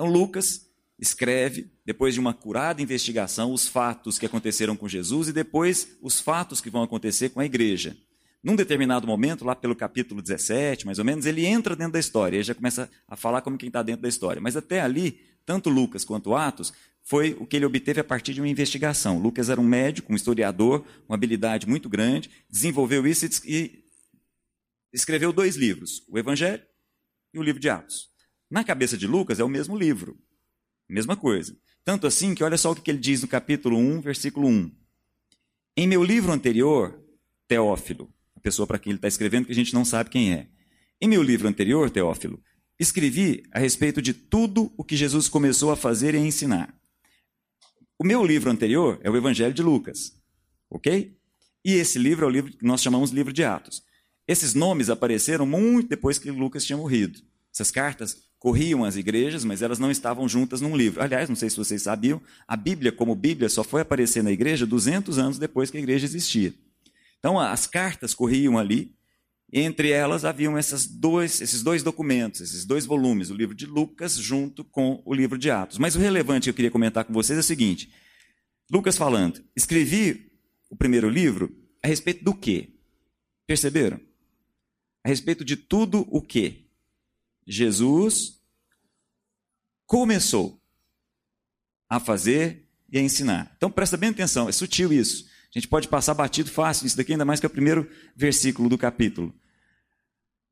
Então, 0.00 0.10
Lucas 0.10 0.66
escreve, 0.98 1.70
depois 1.84 2.14
de 2.14 2.20
uma 2.20 2.32
curada 2.32 2.80
investigação, 2.80 3.52
os 3.52 3.68
fatos 3.68 4.18
que 4.18 4.24
aconteceram 4.24 4.74
com 4.74 4.88
Jesus 4.88 5.28
e 5.28 5.32
depois 5.32 5.94
os 6.00 6.18
fatos 6.18 6.58
que 6.58 6.70
vão 6.70 6.82
acontecer 6.82 7.28
com 7.28 7.38
a 7.38 7.44
igreja. 7.44 7.94
Num 8.42 8.56
determinado 8.56 9.06
momento, 9.06 9.44
lá 9.44 9.54
pelo 9.54 9.76
capítulo 9.76 10.22
17, 10.22 10.86
mais 10.86 10.98
ou 10.98 11.04
menos, 11.04 11.26
ele 11.26 11.44
entra 11.44 11.76
dentro 11.76 11.92
da 11.92 11.98
história, 11.98 12.38
ele 12.38 12.42
já 12.42 12.54
começa 12.54 12.90
a 13.06 13.14
falar 13.14 13.42
como 13.42 13.58
quem 13.58 13.66
está 13.66 13.82
dentro 13.82 14.00
da 14.00 14.08
história. 14.08 14.40
Mas 14.40 14.56
até 14.56 14.80
ali, 14.80 15.20
tanto 15.44 15.68
Lucas 15.68 16.02
quanto 16.02 16.34
Atos, 16.34 16.72
foi 17.02 17.36
o 17.38 17.44
que 17.46 17.56
ele 17.56 17.66
obteve 17.66 18.00
a 18.00 18.04
partir 18.04 18.32
de 18.32 18.40
uma 18.40 18.48
investigação. 18.48 19.18
Lucas 19.18 19.50
era 19.50 19.60
um 19.60 19.64
médico, 19.64 20.14
um 20.14 20.16
historiador, 20.16 20.82
uma 21.06 21.14
habilidade 21.14 21.68
muito 21.68 21.90
grande, 21.90 22.30
desenvolveu 22.48 23.06
isso 23.06 23.28
e 23.44 23.84
escreveu 24.94 25.30
dois 25.30 25.56
livros, 25.56 26.02
o 26.08 26.18
Evangelho 26.18 26.62
e 27.34 27.38
o 27.38 27.42
livro 27.42 27.60
de 27.60 27.68
Atos. 27.68 28.09
Na 28.50 28.64
cabeça 28.64 28.98
de 28.98 29.06
Lucas 29.06 29.38
é 29.38 29.44
o 29.44 29.48
mesmo 29.48 29.78
livro, 29.78 30.18
mesma 30.88 31.16
coisa. 31.16 31.56
Tanto 31.84 32.06
assim 32.06 32.34
que 32.34 32.42
olha 32.42 32.58
só 32.58 32.72
o 32.72 32.74
que 32.74 32.90
ele 32.90 32.98
diz 32.98 33.22
no 33.22 33.28
capítulo 33.28 33.78
1, 33.78 34.00
versículo 34.00 34.48
1. 34.48 34.72
Em 35.76 35.86
meu 35.86 36.02
livro 36.02 36.32
anterior, 36.32 37.00
Teófilo, 37.46 38.12
a 38.34 38.40
pessoa 38.40 38.66
para 38.66 38.78
quem 38.78 38.90
ele 38.90 38.98
está 38.98 39.06
escrevendo 39.06 39.46
que 39.46 39.52
a 39.52 39.54
gente 39.54 39.72
não 39.72 39.84
sabe 39.84 40.10
quem 40.10 40.32
é. 40.34 40.48
Em 41.00 41.08
meu 41.08 41.22
livro 41.22 41.46
anterior, 41.46 41.88
Teófilo, 41.90 42.42
escrevi 42.78 43.44
a 43.52 43.60
respeito 43.60 44.02
de 44.02 44.12
tudo 44.12 44.72
o 44.76 44.82
que 44.82 44.96
Jesus 44.96 45.28
começou 45.28 45.70
a 45.70 45.76
fazer 45.76 46.14
e 46.14 46.18
a 46.18 46.20
ensinar. 46.20 46.74
O 47.96 48.04
meu 48.04 48.24
livro 48.24 48.50
anterior 48.50 48.98
é 49.02 49.10
o 49.10 49.16
Evangelho 49.16 49.54
de 49.54 49.62
Lucas, 49.62 50.20
ok? 50.68 51.16
E 51.64 51.74
esse 51.74 51.98
livro 51.98 52.24
é 52.24 52.28
o 52.28 52.32
livro 52.32 52.50
que 52.50 52.64
nós 52.64 52.82
chamamos 52.82 53.10
livro 53.10 53.32
de 53.32 53.44
Atos. 53.44 53.82
Esses 54.26 54.54
nomes 54.54 54.90
apareceram 54.90 55.46
muito 55.46 55.88
depois 55.88 56.18
que 56.18 56.30
Lucas 56.30 56.64
tinha 56.64 56.76
morrido. 56.76 57.20
Essas 57.52 57.70
cartas 57.70 58.29
corriam 58.40 58.84
às 58.84 58.96
igrejas, 58.96 59.44
mas 59.44 59.60
elas 59.60 59.78
não 59.78 59.90
estavam 59.90 60.26
juntas 60.26 60.62
num 60.62 60.74
livro. 60.74 61.02
Aliás, 61.02 61.28
não 61.28 61.36
sei 61.36 61.50
se 61.50 61.58
vocês 61.58 61.82
sabiam, 61.82 62.20
a 62.48 62.56
Bíblia, 62.56 62.90
como 62.90 63.14
Bíblia, 63.14 63.50
só 63.50 63.62
foi 63.62 63.82
aparecer 63.82 64.24
na 64.24 64.32
igreja 64.32 64.66
200 64.66 65.18
anos 65.18 65.38
depois 65.38 65.70
que 65.70 65.76
a 65.76 65.80
igreja 65.80 66.06
existia. 66.06 66.54
Então, 67.18 67.38
as 67.38 67.66
cartas 67.66 68.14
corriam 68.14 68.56
ali, 68.56 68.96
entre 69.52 69.90
elas 69.90 70.24
haviam 70.24 70.54
dois, 70.88 71.42
esses 71.42 71.62
dois 71.62 71.82
documentos, 71.82 72.40
esses 72.40 72.64
dois 72.64 72.86
volumes, 72.86 73.28
o 73.28 73.34
livro 73.34 73.54
de 73.54 73.66
Lucas 73.66 74.16
junto 74.16 74.64
com 74.64 75.02
o 75.04 75.12
livro 75.12 75.36
de 75.36 75.50
Atos. 75.50 75.76
Mas 75.76 75.94
o 75.94 75.98
relevante 75.98 76.44
que 76.44 76.50
eu 76.50 76.54
queria 76.54 76.70
comentar 76.70 77.04
com 77.04 77.12
vocês 77.12 77.36
é 77.36 77.40
o 77.40 77.44
seguinte: 77.44 77.92
Lucas 78.72 78.96
falando, 78.96 79.44
escrevi 79.54 80.32
o 80.70 80.76
primeiro 80.76 81.10
livro 81.10 81.54
a 81.82 81.88
respeito 81.88 82.24
do 82.24 82.32
quê? 82.32 82.70
Perceberam? 83.46 84.00
A 85.04 85.10
respeito 85.10 85.44
de 85.44 85.56
tudo 85.56 86.06
o 86.10 86.22
que 86.22 86.69
Jesus 87.46 88.40
começou 89.86 90.60
a 91.88 91.98
fazer 91.98 92.68
e 92.90 92.98
a 92.98 93.02
ensinar. 93.02 93.52
Então 93.56 93.70
presta 93.70 93.96
bem 93.96 94.10
atenção, 94.10 94.48
é 94.48 94.52
sutil 94.52 94.92
isso. 94.92 95.26
A 95.54 95.58
gente 95.58 95.66
pode 95.66 95.88
passar 95.88 96.14
batido 96.14 96.50
fácil 96.50 96.86
isso 96.86 96.96
daqui, 96.96 97.12
ainda 97.12 97.24
mais 97.24 97.40
que 97.40 97.46
é 97.46 97.48
o 97.48 97.50
primeiro 97.50 97.90
versículo 98.14 98.68
do 98.68 98.78
capítulo. 98.78 99.34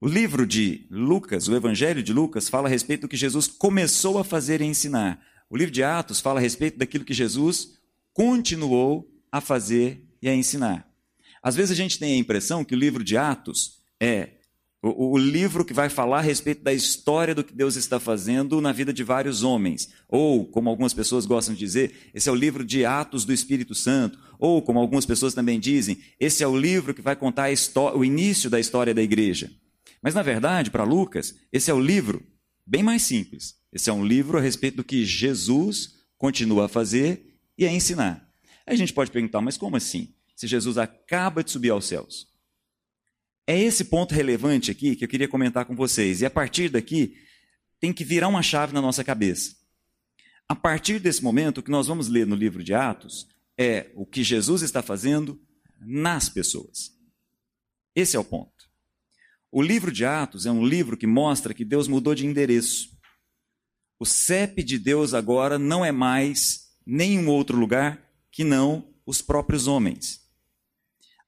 O 0.01 0.09
livro 0.09 0.47
de 0.47 0.87
Lucas, 0.91 1.49
o 1.49 1.55
Evangelho 1.55 2.03
de 2.03 2.13
Lucas, 2.13 2.49
fala 2.49 2.69
a 2.69 2.71
respeito 2.71 3.03
do 3.03 3.09
que 3.09 3.17
Jesus 3.17 3.47
começou 3.47 4.19
a 4.19 4.25
fazer 4.25 4.61
e 4.61 4.65
ensinar. 4.65 5.21
O 5.51 5.57
livro 5.57 5.73
de 5.73 5.83
Atos 5.83 6.21
fala 6.21 6.39
a 6.39 6.43
respeito 6.43 6.79
daquilo 6.79 7.05
que 7.05 7.15
Jesus 7.15 7.79
continuou 8.13 9.09
a 9.31 9.41
fazer 9.41 10.05
e 10.21 10.29
a 10.29 10.35
ensinar. 10.35 10.89
Às 11.43 11.55
vezes 11.55 11.71
a 11.71 11.75
gente 11.75 11.99
tem 11.99 12.15
a 12.15 12.19
impressão 12.19 12.65
que 12.65 12.75
o 12.75 12.79
livro 12.79 13.05
de 13.05 13.17
Atos 13.17 13.81
é 14.01 14.38
o, 14.81 15.13
o, 15.13 15.19
livro 15.19 15.65
que 15.65 15.73
vai 15.73 15.89
falar 15.89 16.19
a 16.19 16.23
respeito 16.23 16.63
da 16.63 16.73
história 16.73 17.35
do 17.35 17.43
que 17.43 17.53
Deus 17.53 17.75
está 17.75 17.99
fazendo 17.99 18.61
na 18.61 18.71
vida 18.71 18.93
de 18.93 19.03
vários 19.03 19.43
homens. 19.43 19.89
Ou, 20.09 20.47
como 20.47 20.71
algumas 20.71 20.95
pessoas 20.95 21.27
gostam 21.27 21.53
de 21.53 21.59
dizer, 21.59 22.11
esse 22.15 22.29
é 22.29 22.33
o 22.33 22.37
livro 22.37 22.65
de 22.65 22.85
Atos 22.85 23.25
do 23.25 23.33
Espírito 23.33 23.75
Santo. 23.75 24.19
Ou, 24.39 24.63
como 24.63 24.79
algumas 24.79 25.05
pessoas 25.05 25.35
também 25.35 25.59
dizem, 25.59 25.99
esse 26.21 26.45
é 26.45 26.47
o 26.47 26.57
livro 26.57 26.95
que 26.95 27.03
vai 27.03 27.17
contar 27.17 27.49
o 27.95 28.05
início 28.05 28.49
da 28.49 28.61
história 28.61 28.95
da 28.95 29.03
igreja. 29.03 29.51
Mas, 30.01 30.15
na 30.15 30.23
verdade, 30.23 30.71
para 30.71 30.85
Lucas, 30.85 31.35
esse 31.53 31.71
é 31.71 31.75
o 31.75 31.81
livro 31.81 32.25
bem 32.65 32.83
mais 32.83 33.03
simples. 33.03 33.57
Esse 33.73 33.91
é 33.91 33.93
um 33.93 34.07
livro 34.07 34.39
a 34.39 34.41
respeito 34.41 34.77
do 34.77 34.85
que 34.85 35.05
Jesus 35.05 35.95
continua 36.17 36.67
a 36.67 36.69
fazer 36.69 37.41
e 37.57 37.67
a 37.67 37.73
ensinar. 37.73 38.29
Aí 38.65 38.75
a 38.75 38.79
gente 38.79 38.93
pode 38.93 39.11
perguntar, 39.11 39.41
mas 39.41 39.57
como 39.57 39.77
assim? 39.77 40.15
Se 40.37 40.47
Jesus 40.47 40.79
acaba 40.79 41.43
de 41.43 41.51
subir 41.51 41.71
aos 41.71 41.87
céus, 41.87 42.29
é 43.49 43.59
esse 43.59 43.85
ponto 43.85 44.15
relevante 44.15 44.71
aqui 44.71 44.95
que 44.95 45.03
eu 45.03 45.09
queria 45.09 45.27
comentar 45.27 45.65
com 45.65 45.75
vocês. 45.75 46.21
E 46.21 46.27
a 46.27 46.31
partir 46.31 46.69
daqui, 46.69 47.17
tem 47.81 47.95
que 47.95 48.05
virar 48.05 48.29
uma 48.29 48.43
chave 48.43 48.75
na 48.75 48.83
nossa 48.83 49.03
cabeça. 49.03 49.57
A 50.47 50.55
partir 50.55 50.99
desse 50.99 51.25
momento, 51.25 51.59
o 51.59 51.63
que 51.63 51.71
nós 51.71 51.87
vamos 51.87 52.09
ler 52.09 52.27
no 52.27 52.37
livro 52.37 52.63
de 52.63 52.75
Atos 52.75 53.27
é 53.57 53.91
o 53.95 54.05
que 54.05 54.23
Jesus 54.23 54.61
está 54.61 54.83
fazendo 54.83 55.41
nas 55.81 56.29
pessoas. 56.29 56.93
Esse 57.95 58.19
é 58.19 58.21
o 58.21 58.25
ponto. 58.25 58.69
O 59.51 59.63
livro 59.63 59.91
de 59.91 60.05
Atos 60.05 60.45
é 60.45 60.51
um 60.51 60.67
livro 60.67 60.95
que 60.95 61.07
mostra 61.07 61.55
que 61.55 61.65
Deus 61.65 61.89
mudou 61.89 62.15
de 62.15 62.27
endereço. 62.27 62.91
O 63.99 64.05
CEP 64.05 64.63
de 64.63 64.79
Deus 64.79 65.15
agora 65.15 65.59
não 65.59 65.83
é 65.83 65.91
mais 65.91 66.69
nenhum 66.85 67.29
outro 67.29 67.57
lugar 67.57 67.99
que 68.31 68.45
não 68.45 68.93
os 69.07 69.23
próprios 69.23 69.67
homens. 69.67 70.21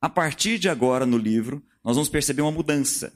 A 0.02 0.08
partir 0.10 0.58
de 0.58 0.68
agora 0.68 1.06
no 1.06 1.16
livro, 1.16 1.64
nós 1.84 1.96
vamos 1.96 2.08
perceber 2.08 2.42
uma 2.42 2.52
mudança. 2.52 3.12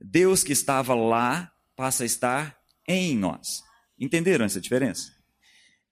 Deus 0.00 0.42
que 0.42 0.52
estava 0.52 0.94
lá 0.94 1.52
passa 1.76 2.02
a 2.02 2.06
estar 2.06 2.58
em 2.88 3.16
nós. 3.16 3.62
Entenderam 3.98 4.44
essa 4.44 4.60
diferença? 4.60 5.12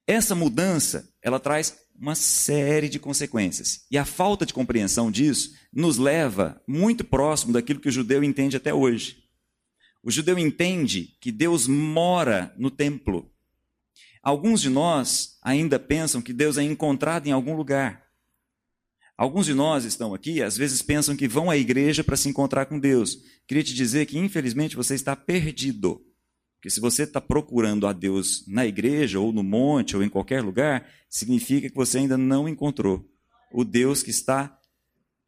Essa 0.06 0.34
mudança, 0.34 1.12
ela 1.22 1.38
traz 1.38 1.76
uma 1.94 2.14
série 2.14 2.88
de 2.88 2.98
consequências. 2.98 3.84
E 3.90 3.98
a 3.98 4.04
falta 4.04 4.46
de 4.46 4.54
compreensão 4.54 5.10
disso 5.10 5.54
nos 5.72 5.98
leva 5.98 6.62
muito 6.66 7.04
próximo 7.04 7.52
daquilo 7.52 7.80
que 7.80 7.88
o 7.88 7.92
judeu 7.92 8.24
entende 8.24 8.56
até 8.56 8.72
hoje. 8.72 9.24
O 10.02 10.10
judeu 10.10 10.38
entende 10.38 11.16
que 11.20 11.30
Deus 11.30 11.66
mora 11.66 12.54
no 12.56 12.70
templo. 12.70 13.30
Alguns 14.22 14.60
de 14.60 14.70
nós 14.70 15.36
ainda 15.42 15.78
pensam 15.78 16.22
que 16.22 16.32
Deus 16.32 16.56
é 16.56 16.62
encontrado 16.62 17.26
em 17.26 17.32
algum 17.32 17.54
lugar. 17.54 18.07
Alguns 19.18 19.46
de 19.46 19.52
nós 19.52 19.84
estão 19.84 20.14
aqui, 20.14 20.40
às 20.40 20.56
vezes 20.56 20.80
pensam 20.80 21.16
que 21.16 21.26
vão 21.26 21.50
à 21.50 21.56
igreja 21.56 22.04
para 22.04 22.16
se 22.16 22.28
encontrar 22.28 22.66
com 22.66 22.78
Deus. 22.78 23.18
Queria 23.48 23.64
te 23.64 23.74
dizer 23.74 24.06
que, 24.06 24.16
infelizmente, 24.16 24.76
você 24.76 24.94
está 24.94 25.16
perdido. 25.16 26.00
Porque 26.54 26.70
se 26.70 26.78
você 26.78 27.02
está 27.02 27.20
procurando 27.20 27.88
a 27.88 27.92
Deus 27.92 28.44
na 28.46 28.64
igreja, 28.64 29.18
ou 29.18 29.32
no 29.32 29.42
monte, 29.42 29.96
ou 29.96 30.04
em 30.04 30.08
qualquer 30.08 30.40
lugar, 30.40 30.88
significa 31.10 31.68
que 31.68 31.74
você 31.74 31.98
ainda 31.98 32.16
não 32.16 32.48
encontrou 32.48 33.04
o 33.52 33.64
Deus 33.64 34.04
que 34.04 34.10
está 34.10 34.56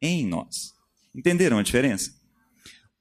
em 0.01 0.25
nós. 0.25 0.71
Entenderam 1.13 1.59
a 1.59 1.63
diferença? 1.63 2.13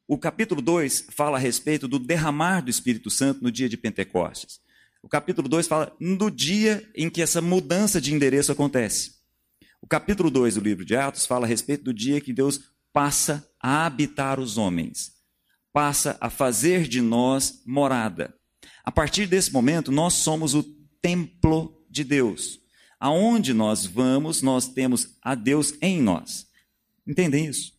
O 0.09 0.19
capítulo 0.19 0.61
2 0.61 1.07
fala 1.11 1.37
a 1.37 1.41
respeito 1.41 1.87
do 1.87 2.01
derramar 2.01 2.63
do 2.63 2.71
Espírito 2.71 3.11
Santo 3.11 3.45
no 3.45 3.53
dia 3.53 3.69
de 3.69 3.77
Pentecostes. 3.77 4.59
O 5.05 5.09
capítulo 5.09 5.49
2 5.49 5.69
fala 5.69 5.97
do 6.01 6.29
dia 6.29 6.85
em 6.97 7.09
que 7.09 7.23
essa 7.23 7.41
mudança 7.41 8.01
de 8.01 8.13
endereço 8.13 8.51
acontece. 8.51 9.20
O 9.83 9.87
capítulo 9.87 10.31
2 10.31 10.55
do 10.55 10.61
livro 10.61 10.85
de 10.85 10.95
Atos 10.95 11.27
fala 11.27 11.47
a 11.47 11.49
respeito 11.49 11.85
do 11.85 11.95
dia 11.95 12.21
que 12.21 12.33
Deus 12.33 12.61
passa 12.93 13.49
a 13.61 13.87
habitar 13.87 14.39
os 14.39 14.59
homens, 14.59 15.13
passa 15.73 16.17
a 16.21 16.29
fazer 16.29 16.87
de 16.87 17.01
nós 17.01 17.63
morada. 17.67 18.35
A 18.85 18.93
partir 18.93 19.27
desse 19.27 19.53
momento, 19.53 19.91
nós 19.91 20.15
somos 20.15 20.55
o 20.55 20.63
templo 21.01 21.85
de 21.89 22.05
Deus. 22.05 22.61
Aonde 22.99 23.55
nós 23.55 23.87
vamos, 23.87 24.43
nós 24.43 24.69
temos 24.69 25.17
a 25.23 25.35
Deus 25.35 25.75
em 25.81 26.03
nós. 26.03 26.47
Entendem 27.07 27.47
isso? 27.47 27.73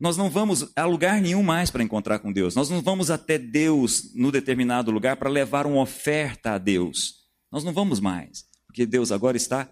Nós 0.00 0.16
não 0.16 0.30
vamos 0.30 0.70
a 0.76 0.84
lugar 0.84 1.20
nenhum 1.20 1.42
mais 1.42 1.70
para 1.70 1.82
encontrar 1.82 2.18
com 2.18 2.32
Deus. 2.32 2.54
Nós 2.54 2.70
não 2.70 2.80
vamos 2.80 3.10
até 3.10 3.38
Deus 3.38 4.12
no 4.14 4.32
determinado 4.32 4.90
lugar 4.90 5.16
para 5.16 5.30
levar 5.30 5.66
uma 5.66 5.80
oferta 5.80 6.52
a 6.52 6.58
Deus. 6.58 7.26
Nós 7.50 7.64
não 7.64 7.72
vamos 7.72 8.00
mais, 8.00 8.44
porque 8.66 8.86
Deus 8.86 9.10
agora 9.12 9.36
está 9.36 9.68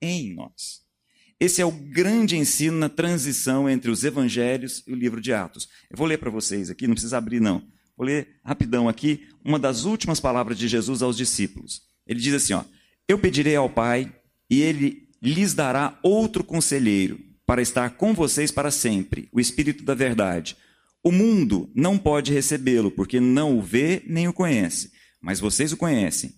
em 0.00 0.34
nós. 0.34 0.87
Esse 1.40 1.62
é 1.62 1.64
o 1.64 1.70
grande 1.70 2.36
ensino 2.36 2.76
na 2.76 2.88
transição 2.88 3.70
entre 3.70 3.90
os 3.90 4.02
evangelhos 4.02 4.82
e 4.86 4.92
o 4.92 4.96
livro 4.96 5.20
de 5.20 5.32
Atos. 5.32 5.68
Eu 5.88 5.96
vou 5.96 6.06
ler 6.06 6.18
para 6.18 6.30
vocês 6.30 6.68
aqui, 6.68 6.86
não 6.86 6.94
precisa 6.94 7.16
abrir 7.16 7.40
não. 7.40 7.62
Vou 7.96 8.06
ler 8.06 8.40
rapidão 8.44 8.88
aqui 8.88 9.28
uma 9.44 9.58
das 9.58 9.84
últimas 9.84 10.18
palavras 10.18 10.58
de 10.58 10.66
Jesus 10.66 11.00
aos 11.00 11.16
discípulos. 11.16 11.82
Ele 12.06 12.20
diz 12.20 12.34
assim, 12.34 12.54
ó: 12.54 12.64
Eu 13.06 13.18
pedirei 13.18 13.54
ao 13.54 13.70
Pai 13.70 14.12
e 14.50 14.60
ele 14.60 15.08
lhes 15.22 15.54
dará 15.54 15.98
outro 16.02 16.42
conselheiro 16.42 17.20
para 17.46 17.62
estar 17.62 17.90
com 17.90 18.14
vocês 18.14 18.50
para 18.50 18.70
sempre, 18.70 19.28
o 19.32 19.40
Espírito 19.40 19.84
da 19.84 19.94
verdade. 19.94 20.56
O 21.02 21.12
mundo 21.12 21.70
não 21.74 21.96
pode 21.96 22.32
recebê-lo, 22.32 22.90
porque 22.90 23.20
não 23.20 23.56
o 23.56 23.62
vê 23.62 24.02
nem 24.06 24.28
o 24.28 24.32
conhece, 24.32 24.92
mas 25.20 25.40
vocês 25.40 25.72
o 25.72 25.76
conhecem. 25.76 26.34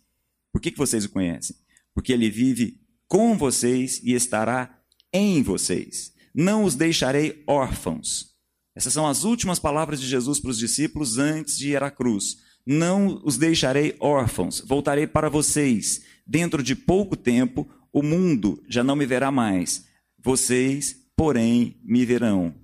Por 0.52 0.60
que, 0.60 0.70
que 0.70 0.78
vocês 0.78 1.04
o 1.04 1.10
conhecem? 1.10 1.56
Porque 1.94 2.12
ele 2.12 2.30
vive 2.30 2.80
com 3.08 3.36
vocês 3.36 4.00
e 4.04 4.12
estará 4.12 4.79
em 5.12 5.42
vocês. 5.42 6.12
Não 6.34 6.64
os 6.64 6.74
deixarei 6.74 7.42
órfãos. 7.46 8.30
Essas 8.74 8.92
são 8.92 9.06
as 9.06 9.24
últimas 9.24 9.58
palavras 9.58 10.00
de 10.00 10.06
Jesus 10.06 10.38
para 10.38 10.50
os 10.50 10.58
discípulos 10.58 11.18
antes 11.18 11.58
de 11.58 11.70
ir 11.70 11.82
à 11.82 11.90
cruz. 11.90 12.38
Não 12.66 13.20
os 13.24 13.36
deixarei 13.36 13.96
órfãos, 13.98 14.60
voltarei 14.60 15.06
para 15.06 15.28
vocês. 15.28 16.02
Dentro 16.26 16.62
de 16.62 16.76
pouco 16.76 17.16
tempo, 17.16 17.68
o 17.92 18.02
mundo 18.02 18.62
já 18.68 18.84
não 18.84 18.94
me 18.94 19.06
verá 19.06 19.30
mais. 19.30 19.84
Vocês, 20.22 20.96
porém, 21.16 21.80
me 21.82 22.04
verão. 22.04 22.54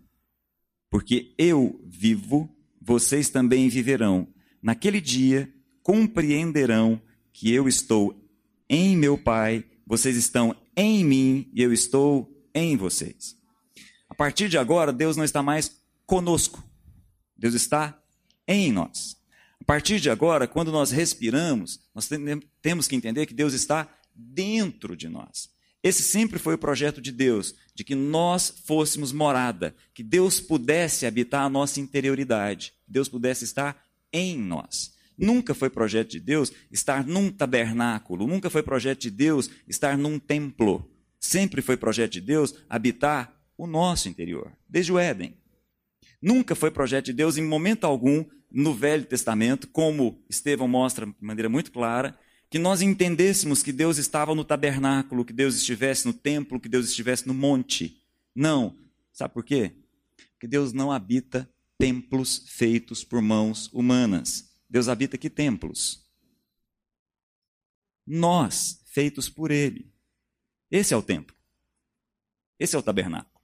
Porque 0.91 1.35
eu 1.37 1.81
vivo, 1.85 2.49
vocês 2.81 3.29
também 3.29 3.69
viverão. 3.69 4.29
Naquele 4.63 5.01
dia, 5.01 5.53
compreenderão 5.83 7.01
que 7.33 7.53
eu 7.53 7.69
estou 7.69 8.15
em 8.69 8.97
meu 8.97 9.19
Pai, 9.19 9.65
vocês 9.87 10.17
estão 10.17 10.55
em 10.77 11.05
mim 11.05 11.51
e 11.53 11.63
eu 11.63 11.73
estou 11.73 12.36
em 12.57 12.77
vocês. 12.77 13.37
A 14.09 14.15
partir 14.15 14.49
de 14.49 14.57
agora, 14.57 14.93
Deus 14.93 15.17
não 15.17 15.25
está 15.25 15.43
mais 15.43 15.77
conosco. 16.07 16.65
Deus 17.37 17.55
está 17.55 18.03
em 18.49 18.73
nós. 18.73 19.17
A 19.61 19.65
partir 19.65 20.01
de 20.01 20.09
agora, 20.09 20.49
quando 20.49 20.73
nós 20.73 20.91
respiramos, 20.91 21.81
nós 21.95 22.09
temos 22.63 22.89
que 22.89 22.97
entender 22.97 23.27
que 23.27 23.35
Deus 23.35 23.53
está 23.53 23.89
dentro 24.15 24.97
de 24.97 25.09
nós. 25.09 25.51
Esse 25.83 26.03
sempre 26.03 26.39
foi 26.39 26.55
o 26.55 26.59
projeto 26.59 27.01
de 27.01 27.13
Deus, 27.13 27.55
de 27.75 27.85
que 27.85 27.95
nós 27.95 28.53
fôssemos 28.65 29.13
morada, 29.13 29.75
que 29.93 30.03
Deus 30.03 30.41
pudesse 30.41 31.05
habitar 31.05 31.45
a 31.45 31.51
nossa 31.51 31.79
interioridade, 31.79 32.73
que 32.85 32.93
Deus 32.93 33.09
pudesse 33.09 33.45
estar 33.45 33.85
em 34.13 34.39
nós. 34.39 34.95
Nunca 35.19 35.55
foi 35.55 35.69
projeto 35.69 36.11
de 36.11 36.21
Deus 36.21 36.53
estar 36.73 37.07
num 37.07 37.31
tabernáculo, 37.31 38.27
nunca 38.27 38.49
foi 38.49 38.63
projeto 38.63 39.03
de 39.03 39.11
Deus 39.11 39.51
estar 39.69 39.97
num 39.97 40.19
templo. 40.19 40.91
Sempre 41.27 41.61
foi 41.61 41.77
projeto 41.77 42.13
de 42.13 42.21
Deus 42.21 42.55
habitar 42.71 43.37
o 43.59 43.67
nosso 43.67 44.09
interior, 44.09 44.57
desde 44.69 44.93
o 44.93 44.99
Éden. 44.99 45.37
Nunca 46.23 46.55
foi 46.55 46.71
projeto 46.71 47.07
de 47.07 47.13
Deus, 47.13 47.37
em 47.37 47.43
momento 47.43 47.83
algum, 47.83 48.25
no 48.49 48.73
Velho 48.73 49.05
Testamento, 49.05 49.67
como 49.67 50.23
Estevão 50.31 50.69
mostra 50.69 51.05
de 51.05 51.15
maneira 51.21 51.49
muito 51.49 51.73
clara, 51.73 52.17
que 52.49 52.61
nós 52.61 52.81
entendêssemos 52.81 53.61
que 53.61 53.73
Deus 53.73 53.99
estava 53.99 54.37
no 54.37 54.45
tabernáculo, 54.45 55.25
que 55.25 55.33
Deus 55.33 55.57
estivesse 55.57 56.07
no 56.07 56.13
templo, 56.13 56.61
que 56.61 56.69
Deus 56.69 56.89
estivesse 56.89 57.27
no 57.27 57.35
monte. 57.35 58.01
Não. 58.33 58.77
Sabe 59.13 59.35
por 59.35 59.45
quê? 59.45 59.73
Porque 60.31 60.47
Deus 60.47 60.73
não 60.73 60.93
habita 60.93 61.51
templos 61.77 62.45
feitos 62.47 63.03
por 63.03 63.21
mãos 63.21 63.69
humanas. 63.73 64.49
Deus 64.71 64.87
habita 64.87 65.19
que 65.19 65.29
templos? 65.29 66.07
Nós, 68.07 68.81
feitos 68.87 69.29
por 69.29 69.51
Ele. 69.51 69.96
Esse 70.71 70.95
é 70.95 70.97
o 70.97 71.03
templo. 71.03 71.35
Esse 72.59 72.75
é 72.75 72.79
o 72.79 72.83
tabernáculo. 72.83 73.37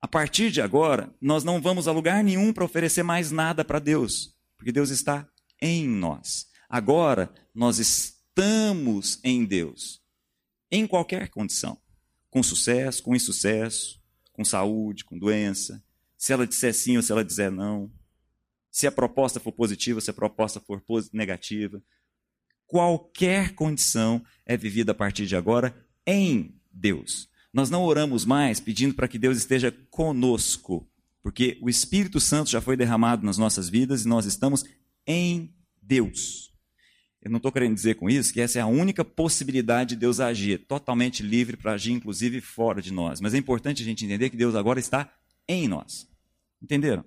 A 0.00 0.06
partir 0.06 0.50
de 0.50 0.60
agora, 0.60 1.12
nós 1.20 1.42
não 1.42 1.60
vamos 1.60 1.88
a 1.88 1.92
lugar 1.92 2.22
nenhum 2.22 2.52
para 2.52 2.64
oferecer 2.64 3.02
mais 3.02 3.32
nada 3.32 3.64
para 3.64 3.78
Deus, 3.78 4.36
porque 4.56 4.70
Deus 4.70 4.90
está 4.90 5.28
em 5.60 5.88
nós. 5.88 6.48
Agora, 6.68 7.32
nós 7.54 7.78
estamos 7.78 9.18
em 9.24 9.44
Deus, 9.44 10.02
em 10.70 10.86
qualquer 10.86 11.28
condição, 11.28 11.80
com 12.30 12.42
sucesso, 12.42 13.02
com 13.02 13.16
insucesso, 13.16 14.00
com 14.32 14.44
saúde, 14.44 15.04
com 15.04 15.18
doença, 15.18 15.82
se 16.16 16.32
ela 16.32 16.46
disser 16.46 16.74
sim 16.74 16.96
ou 16.96 17.02
se 17.02 17.10
ela 17.10 17.24
disser 17.24 17.50
não, 17.50 17.90
se 18.70 18.86
a 18.86 18.92
proposta 18.92 19.40
for 19.40 19.52
positiva, 19.52 20.00
se 20.00 20.10
a 20.10 20.14
proposta 20.14 20.60
for 20.60 20.82
negativa. 21.12 21.82
Qualquer 22.66 23.54
condição 23.54 24.22
é 24.44 24.56
vivida 24.56 24.92
a 24.92 24.94
partir 24.94 25.26
de 25.26 25.36
agora 25.36 25.74
em 26.06 26.54
Deus. 26.72 27.28
Nós 27.52 27.70
não 27.70 27.84
oramos 27.84 28.24
mais 28.24 28.60
pedindo 28.60 28.94
para 28.94 29.08
que 29.08 29.18
Deus 29.18 29.38
esteja 29.38 29.72
conosco, 29.90 30.86
porque 31.22 31.58
o 31.62 31.70
Espírito 31.70 32.20
Santo 32.20 32.50
já 32.50 32.60
foi 32.60 32.76
derramado 32.76 33.24
nas 33.24 33.38
nossas 33.38 33.68
vidas 33.68 34.04
e 34.04 34.08
nós 34.08 34.26
estamos 34.26 34.64
em 35.06 35.54
Deus. 35.80 36.52
Eu 37.22 37.30
não 37.30 37.38
estou 37.38 37.50
querendo 37.50 37.74
dizer 37.74 37.96
com 37.96 38.08
isso 38.08 38.32
que 38.32 38.40
essa 38.40 38.58
é 38.58 38.62
a 38.62 38.66
única 38.66 39.04
possibilidade 39.04 39.90
de 39.90 39.96
Deus 39.96 40.20
agir, 40.20 40.58
totalmente 40.58 41.22
livre 41.22 41.56
para 41.56 41.72
agir, 41.72 41.92
inclusive 41.92 42.40
fora 42.40 42.80
de 42.80 42.92
nós. 42.92 43.20
Mas 43.20 43.34
é 43.34 43.38
importante 43.38 43.82
a 43.82 43.84
gente 43.84 44.04
entender 44.04 44.30
que 44.30 44.36
Deus 44.36 44.54
agora 44.54 44.78
está 44.78 45.12
em 45.48 45.66
nós. 45.66 46.08
Entenderam? 46.62 47.04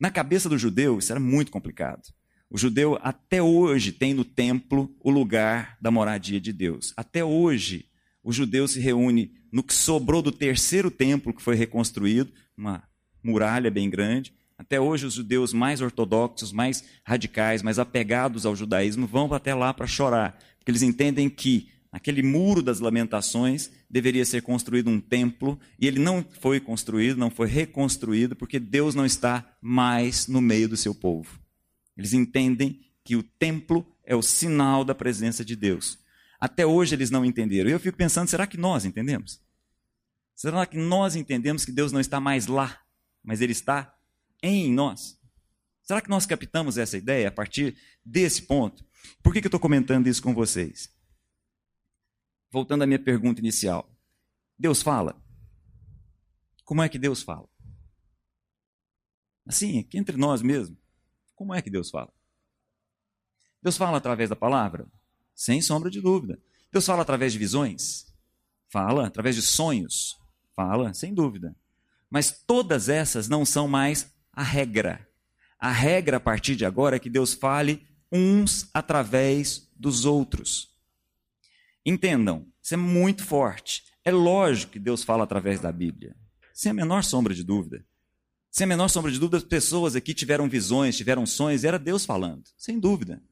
Na 0.00 0.10
cabeça 0.10 0.48
do 0.48 0.58
judeu, 0.58 0.98
isso 0.98 1.12
era 1.12 1.20
muito 1.20 1.52
complicado. 1.52 2.02
O 2.50 2.56
judeu 2.56 2.98
até 3.02 3.42
hoje 3.42 3.92
tem 3.92 4.14
no 4.14 4.24
templo 4.24 4.90
o 5.00 5.10
lugar 5.10 5.76
da 5.80 5.90
moradia 5.90 6.40
de 6.40 6.50
Deus. 6.50 6.94
Até 6.96 7.22
hoje, 7.22 7.84
o 8.24 8.32
judeu 8.32 8.66
se 8.66 8.80
reúne 8.80 9.32
no 9.52 9.62
que 9.62 9.74
sobrou 9.74 10.22
do 10.22 10.32
terceiro 10.32 10.90
templo 10.90 11.34
que 11.34 11.42
foi 11.42 11.56
reconstruído, 11.56 12.32
uma 12.56 12.82
muralha 13.22 13.70
bem 13.70 13.90
grande. 13.90 14.32
Até 14.56 14.80
hoje, 14.80 15.04
os 15.04 15.14
judeus 15.14 15.52
mais 15.52 15.82
ortodoxos, 15.82 16.50
mais 16.50 16.82
radicais, 17.04 17.62
mais 17.62 17.78
apegados 17.78 18.46
ao 18.46 18.56
judaísmo, 18.56 19.06
vão 19.06 19.32
até 19.34 19.54
lá 19.54 19.74
para 19.74 19.86
chorar, 19.86 20.38
porque 20.58 20.70
eles 20.70 20.82
entendem 20.82 21.28
que 21.28 21.68
naquele 21.92 22.22
muro 22.22 22.62
das 22.62 22.80
lamentações 22.80 23.70
deveria 23.90 24.24
ser 24.24 24.42
construído 24.42 24.88
um 24.88 25.00
templo, 25.00 25.58
e 25.78 25.86
ele 25.86 26.00
não 26.00 26.24
foi 26.40 26.60
construído, 26.60 27.18
não 27.18 27.30
foi 27.30 27.46
reconstruído, 27.46 28.34
porque 28.34 28.58
Deus 28.58 28.94
não 28.94 29.06
está 29.06 29.46
mais 29.60 30.26
no 30.26 30.40
meio 30.40 30.68
do 30.68 30.76
seu 30.76 30.94
povo. 30.94 31.38
Eles 31.98 32.12
entendem 32.12 32.80
que 33.02 33.16
o 33.16 33.22
templo 33.24 33.84
é 34.04 34.14
o 34.14 34.22
sinal 34.22 34.84
da 34.84 34.94
presença 34.94 35.44
de 35.44 35.56
Deus. 35.56 35.98
Até 36.40 36.64
hoje 36.64 36.94
eles 36.94 37.10
não 37.10 37.24
entenderam. 37.24 37.68
Eu 37.68 37.80
fico 37.80 37.98
pensando, 37.98 38.28
será 38.28 38.46
que 38.46 38.56
nós 38.56 38.84
entendemos? 38.84 39.40
Será 40.36 40.64
que 40.64 40.78
nós 40.78 41.16
entendemos 41.16 41.64
que 41.64 41.72
Deus 41.72 41.90
não 41.90 42.00
está 42.00 42.20
mais 42.20 42.46
lá, 42.46 42.80
mas 43.24 43.40
Ele 43.40 43.50
está 43.50 43.92
em 44.40 44.72
nós? 44.72 45.18
Será 45.82 46.00
que 46.00 46.08
nós 46.08 46.26
captamos 46.26 46.78
essa 46.78 46.96
ideia 46.96 47.28
a 47.28 47.32
partir 47.32 47.76
desse 48.04 48.42
ponto? 48.42 48.86
Por 49.20 49.32
que, 49.32 49.40
que 49.40 49.46
eu 49.46 49.50
estou 49.50 49.58
comentando 49.58 50.06
isso 50.06 50.22
com 50.22 50.32
vocês? 50.32 50.94
Voltando 52.52 52.84
à 52.84 52.86
minha 52.86 52.98
pergunta 52.98 53.40
inicial. 53.40 53.90
Deus 54.56 54.80
fala? 54.80 55.20
Como 56.64 56.82
é 56.82 56.88
que 56.88 56.98
Deus 56.98 57.22
fala? 57.22 57.48
Assim, 59.44 59.80
aqui 59.80 59.98
entre 59.98 60.16
nós 60.16 60.40
mesmo. 60.42 60.76
Como 61.38 61.54
é 61.54 61.62
que 61.62 61.70
Deus 61.70 61.88
fala? 61.88 62.12
Deus 63.62 63.76
fala 63.76 63.96
através 63.96 64.28
da 64.28 64.34
palavra? 64.34 64.88
Sem 65.36 65.62
sombra 65.62 65.88
de 65.88 66.00
dúvida. 66.00 66.36
Deus 66.72 66.84
fala 66.84 67.02
através 67.02 67.32
de 67.32 67.38
visões? 67.38 68.12
Fala. 68.68 69.06
Através 69.06 69.36
de 69.36 69.42
sonhos? 69.42 70.18
Fala, 70.56 70.92
sem 70.92 71.14
dúvida. 71.14 71.54
Mas 72.10 72.32
todas 72.32 72.88
essas 72.88 73.28
não 73.28 73.44
são 73.44 73.68
mais 73.68 74.12
a 74.32 74.42
regra. 74.42 75.08
A 75.60 75.70
regra 75.70 76.16
a 76.16 76.20
partir 76.20 76.56
de 76.56 76.64
agora 76.64 76.96
é 76.96 76.98
que 76.98 77.08
Deus 77.08 77.34
fale 77.34 77.86
uns 78.10 78.68
através 78.74 79.70
dos 79.76 80.04
outros. 80.04 80.76
Entendam, 81.86 82.48
isso 82.60 82.74
é 82.74 82.76
muito 82.76 83.24
forte. 83.24 83.84
É 84.04 84.10
lógico 84.10 84.72
que 84.72 84.80
Deus 84.80 85.04
fala 85.04 85.22
através 85.22 85.60
da 85.60 85.70
Bíblia, 85.70 86.16
sem 86.52 86.70
a 86.70 86.74
menor 86.74 87.04
sombra 87.04 87.32
de 87.32 87.44
dúvida. 87.44 87.86
Sem 88.58 88.64
a 88.64 88.68
menor 88.68 88.88
sombra 88.88 89.12
de 89.12 89.20
dúvida, 89.20 89.36
as 89.36 89.44
pessoas 89.44 89.94
aqui 89.94 90.12
tiveram 90.12 90.48
visões, 90.48 90.96
tiveram 90.96 91.24
sonhos, 91.24 91.62
era 91.62 91.78
Deus 91.78 92.04
falando, 92.04 92.42
sem 92.56 92.76
dúvida. 92.76 93.22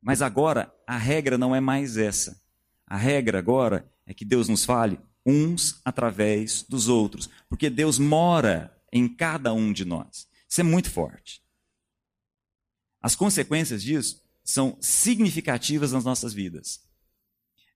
Mas 0.00 0.22
agora 0.22 0.72
a 0.86 0.96
regra 0.96 1.36
não 1.36 1.56
é 1.56 1.58
mais 1.58 1.96
essa. 1.96 2.40
A 2.86 2.96
regra 2.96 3.40
agora 3.40 3.92
é 4.06 4.14
que 4.14 4.24
Deus 4.24 4.48
nos 4.48 4.64
fale 4.64 5.00
uns 5.26 5.80
através 5.84 6.62
dos 6.68 6.86
outros, 6.86 7.28
porque 7.48 7.68
Deus 7.68 7.98
mora 7.98 8.72
em 8.92 9.08
cada 9.08 9.52
um 9.52 9.72
de 9.72 9.84
nós. 9.84 10.28
Isso 10.48 10.60
é 10.60 10.62
muito 10.62 10.88
forte. 10.88 11.42
As 13.02 13.16
consequências 13.16 13.82
disso 13.82 14.22
são 14.44 14.78
significativas 14.80 15.90
nas 15.90 16.04
nossas 16.04 16.32
vidas. 16.32 16.80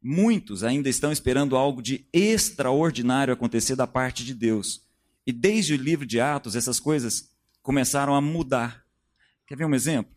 Muitos 0.00 0.62
ainda 0.62 0.88
estão 0.88 1.10
esperando 1.10 1.56
algo 1.56 1.82
de 1.82 2.06
extraordinário 2.12 3.34
acontecer 3.34 3.74
da 3.74 3.88
parte 3.88 4.24
de 4.24 4.32
Deus. 4.32 4.86
E 5.28 5.32
desde 5.32 5.74
o 5.74 5.76
livro 5.76 6.06
de 6.06 6.18
Atos, 6.18 6.56
essas 6.56 6.80
coisas 6.80 7.28
começaram 7.62 8.14
a 8.14 8.20
mudar. 8.20 8.82
Quer 9.46 9.58
ver 9.58 9.66
um 9.66 9.74
exemplo? 9.74 10.10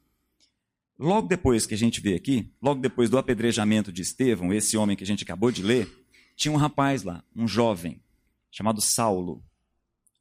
Logo 0.97 1.27
depois 1.27 1.65
que 1.65 1.73
a 1.73 1.77
gente 1.77 1.99
vê 1.99 2.15
aqui, 2.15 2.49
logo 2.61 2.79
depois 2.79 3.09
do 3.09 3.17
apedrejamento 3.17 3.91
de 3.91 4.01
Estevão, 4.01 4.53
esse 4.53 4.77
homem 4.77 4.95
que 4.95 5.03
a 5.03 5.07
gente 5.07 5.25
acabou 5.25 5.51
de 5.51 5.61
ler, 5.61 5.85
tinha 6.33 6.53
um 6.53 6.55
rapaz 6.55 7.03
lá, 7.03 7.21
um 7.35 7.45
jovem, 7.45 8.01
chamado 8.49 8.79
Saulo, 8.79 9.43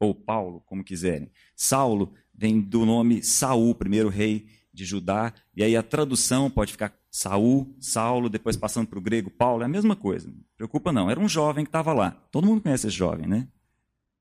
ou 0.00 0.12
Paulo, 0.12 0.60
como 0.66 0.82
quiserem. 0.82 1.30
Saulo 1.54 2.12
vem 2.34 2.60
do 2.60 2.84
nome 2.84 3.22
Saul, 3.22 3.76
primeiro 3.76 4.08
rei 4.08 4.48
de 4.72 4.84
Judá, 4.84 5.32
e 5.54 5.62
aí 5.62 5.76
a 5.76 5.84
tradução 5.84 6.50
pode 6.50 6.72
ficar 6.72 6.92
Saul, 7.12 7.72
Saulo, 7.78 8.28
depois 8.28 8.56
passando 8.56 8.88
para 8.88 8.98
o 8.98 9.02
grego 9.02 9.30
Paulo, 9.30 9.62
é 9.62 9.66
a 9.66 9.68
mesma 9.68 9.94
coisa. 9.94 10.26
Não 10.28 10.42
preocupa 10.56 10.90
não, 10.90 11.08
era 11.08 11.20
um 11.20 11.28
jovem 11.28 11.64
que 11.64 11.68
estava 11.68 11.92
lá. 11.92 12.10
Todo 12.32 12.48
mundo 12.48 12.60
conhece 12.60 12.88
esse 12.88 12.96
jovem, 12.96 13.28
né? 13.28 13.46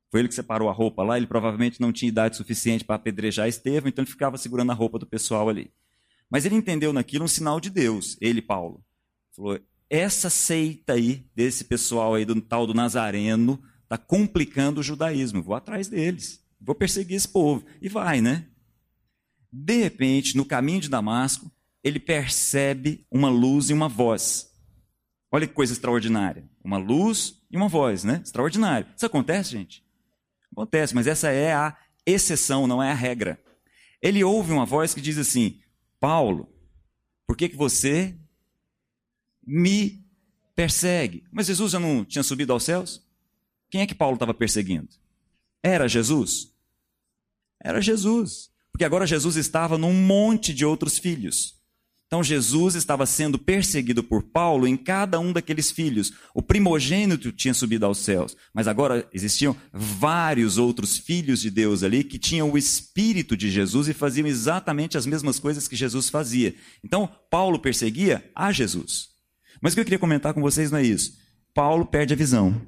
Foi 0.09 0.21
ele 0.21 0.27
que 0.27 0.35
separou 0.35 0.69
a 0.69 0.73
roupa 0.73 1.03
lá, 1.03 1.17
ele 1.17 1.27
provavelmente 1.27 1.79
não 1.79 1.91
tinha 1.91 2.09
idade 2.09 2.35
suficiente 2.35 2.83
para 2.83 2.95
apedrejar 2.95 3.47
Estevão, 3.47 3.89
então 3.89 4.03
ele 4.03 4.11
ficava 4.11 4.37
segurando 4.37 4.71
a 4.71 4.75
roupa 4.75 4.97
do 4.97 5.05
pessoal 5.05 5.49
ali. 5.49 5.71
Mas 6.29 6.45
ele 6.45 6.55
entendeu 6.55 6.91
naquilo 6.91 7.25
um 7.25 7.27
sinal 7.27 7.59
de 7.59 7.69
Deus, 7.69 8.17
ele, 8.19 8.41
Paulo. 8.41 8.83
Falou: 9.35 9.59
essa 9.89 10.29
seita 10.29 10.93
aí, 10.93 11.25
desse 11.35 11.63
pessoal 11.63 12.15
aí, 12.15 12.25
do 12.25 12.39
tal 12.41 12.67
do 12.67 12.73
Nazareno, 12.73 13.61
está 13.83 13.97
complicando 13.97 14.79
o 14.79 14.83
judaísmo. 14.83 15.41
Vou 15.41 15.55
atrás 15.55 15.87
deles, 15.87 16.43
vou 16.59 16.75
perseguir 16.75 17.17
esse 17.17 17.27
povo. 17.27 17.65
E 17.81 17.89
vai, 17.89 18.21
né? 18.21 18.47
De 19.51 19.77
repente, 19.77 20.37
no 20.37 20.45
caminho 20.45 20.81
de 20.81 20.89
Damasco, 20.89 21.51
ele 21.83 21.99
percebe 21.99 23.05
uma 23.09 23.29
luz 23.29 23.69
e 23.69 23.73
uma 23.73 23.89
voz. 23.89 24.51
Olha 25.31 25.47
que 25.47 25.53
coisa 25.53 25.73
extraordinária. 25.73 26.47
Uma 26.63 26.77
luz 26.77 27.41
e 27.49 27.57
uma 27.57 27.67
voz, 27.67 28.03
né? 28.03 28.21
Extraordinário. 28.23 28.87
Isso 28.95 29.05
acontece, 29.05 29.51
gente? 29.51 29.83
Acontece, 30.51 30.95
mas 30.95 31.07
essa 31.07 31.29
é 31.29 31.53
a 31.53 31.77
exceção, 32.05 32.67
não 32.67 32.81
é 32.81 32.91
a 32.91 32.95
regra. 32.95 33.39
Ele 34.01 34.23
ouve 34.23 34.51
uma 34.51 34.65
voz 34.65 34.93
que 34.93 35.01
diz 35.01 35.17
assim: 35.17 35.59
Paulo, 35.99 36.49
por 37.27 37.35
que, 37.35 37.49
que 37.49 37.55
você 37.55 38.15
me 39.45 40.03
persegue? 40.55 41.23
Mas 41.31 41.47
Jesus 41.47 41.71
já 41.71 41.79
não 41.79 42.03
tinha 42.03 42.23
subido 42.23 42.53
aos 42.53 42.63
céus? 42.63 43.05
Quem 43.69 43.81
é 43.81 43.87
que 43.87 43.95
Paulo 43.95 44.15
estava 44.15 44.33
perseguindo? 44.33 44.89
Era 45.61 45.87
Jesus? 45.87 46.53
Era 47.61 47.81
Jesus. 47.81 48.49
Porque 48.71 48.85
agora 48.85 49.05
Jesus 49.05 49.35
estava 49.35 49.77
num 49.77 49.93
monte 49.93 50.53
de 50.53 50.65
outros 50.65 50.97
filhos. 50.97 51.58
Então 52.09 52.23
Jesus 52.23 52.73
estava 52.73 53.05
sendo 53.05 53.37
perseguido 53.37 54.03
por 54.03 54.23
Paulo 54.23 54.67
em 54.67 54.75
cada 54.75 55.19
um 55.19 55.31
daqueles 55.31 55.69
filhos. 55.69 56.11
O 56.33 56.41
primogênito 56.41 57.31
tinha 57.31 57.53
subido 57.53 57.85
aos 57.85 57.99
céus, 57.99 58.35
mas 58.51 58.67
agora 58.67 59.07
existiam 59.13 59.55
vários 59.71 60.57
outros 60.57 60.97
filhos 60.97 61.39
de 61.39 61.51
Deus 61.51 61.83
ali 61.83 62.03
que 62.03 62.17
tinham 62.17 62.49
o 62.49 62.57
espírito 62.57 63.37
de 63.37 63.51
Jesus 63.51 63.87
e 63.87 63.93
faziam 63.93 64.25
exatamente 64.25 64.97
as 64.97 65.05
mesmas 65.05 65.37
coisas 65.37 65.67
que 65.67 65.75
Jesus 65.75 66.09
fazia. 66.09 66.55
Então 66.83 67.07
Paulo 67.29 67.59
perseguia 67.59 68.27
a 68.35 68.51
Jesus. 68.51 69.09
Mas 69.61 69.73
o 69.73 69.75
que 69.75 69.81
eu 69.81 69.85
queria 69.85 69.99
comentar 69.99 70.33
com 70.33 70.41
vocês 70.41 70.71
não 70.71 70.79
é 70.79 70.83
isso. 70.83 71.15
Paulo 71.53 71.85
perde 71.85 72.15
a 72.15 72.17
visão. 72.17 72.59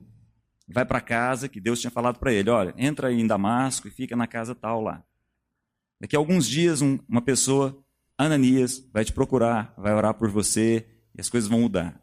Vai 0.67 0.85
para 0.85 1.01
casa 1.01 1.49
que 1.49 1.59
Deus 1.59 1.81
tinha 1.81 1.89
falado 1.89 2.19
para 2.19 2.31
ele: 2.31 2.51
olha, 2.51 2.75
entra 2.77 3.11
em 3.11 3.25
Damasco 3.25 3.87
e 3.87 3.91
fica 3.91 4.15
na 4.15 4.27
casa 4.27 4.53
tal 4.53 4.83
lá. 4.83 5.03
Daqui 5.99 6.15
a 6.15 6.19
alguns 6.19 6.47
dias, 6.47 6.79
um, 6.79 6.99
uma 7.09 7.23
pessoa 7.23 7.83
Ananias 8.25 8.83
vai 8.91 9.03
te 9.03 9.13
procurar, 9.13 9.73
vai 9.77 9.93
orar 9.93 10.13
por 10.13 10.29
você 10.29 10.87
e 11.15 11.21
as 11.21 11.29
coisas 11.29 11.49
vão 11.49 11.61
mudar. 11.61 12.01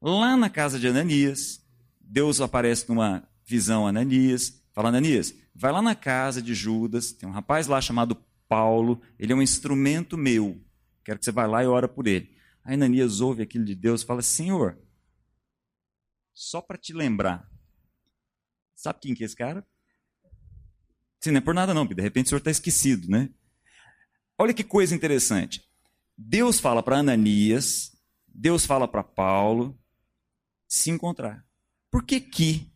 Lá 0.00 0.36
na 0.36 0.50
casa 0.50 0.78
de 0.78 0.86
Ananias, 0.86 1.64
Deus 2.00 2.40
aparece 2.40 2.88
numa 2.88 3.26
visão 3.44 3.86
a 3.86 3.90
Ananias, 3.90 4.62
fala: 4.72 4.88
Ananias, 4.88 5.34
vai 5.54 5.72
lá 5.72 5.80
na 5.80 5.94
casa 5.94 6.42
de 6.42 6.54
Judas, 6.54 7.12
tem 7.12 7.28
um 7.28 7.32
rapaz 7.32 7.66
lá 7.66 7.80
chamado 7.80 8.16
Paulo, 8.48 9.00
ele 9.18 9.32
é 9.32 9.36
um 9.36 9.42
instrumento 9.42 10.18
meu, 10.18 10.60
quero 11.02 11.18
que 11.18 11.24
você 11.24 11.32
vá 11.32 11.46
lá 11.46 11.64
e 11.64 11.66
ora 11.66 11.88
por 11.88 12.06
ele. 12.06 12.34
Aí 12.62 12.74
Ananias 12.74 13.20
ouve 13.20 13.42
aquilo 13.42 13.64
de 13.64 13.74
Deus 13.74 14.02
fala: 14.02 14.22
Senhor, 14.22 14.78
só 16.34 16.60
para 16.60 16.76
te 16.76 16.92
lembrar, 16.92 17.48
sabe 18.74 18.98
quem 19.00 19.14
que 19.14 19.22
é 19.22 19.26
esse 19.26 19.36
cara? 19.36 19.66
Sim, 21.20 21.30
não 21.30 21.38
é 21.38 21.40
por 21.40 21.54
nada 21.54 21.72
não, 21.72 21.86
porque 21.86 21.94
de 21.94 22.02
repente 22.02 22.26
o 22.26 22.28
senhor 22.28 22.38
está 22.38 22.50
esquecido, 22.50 23.08
né? 23.08 23.30
Olha 24.38 24.54
que 24.54 24.64
coisa 24.64 24.94
interessante. 24.94 25.62
Deus 26.16 26.60
fala 26.60 26.82
para 26.82 26.98
Ananias, 26.98 27.92
Deus 28.26 28.66
fala 28.66 28.88
para 28.88 29.02
Paulo 29.02 29.78
se 30.66 30.90
encontrar. 30.90 31.44
Por 31.90 32.02
que 32.02 32.20
que 32.20 32.72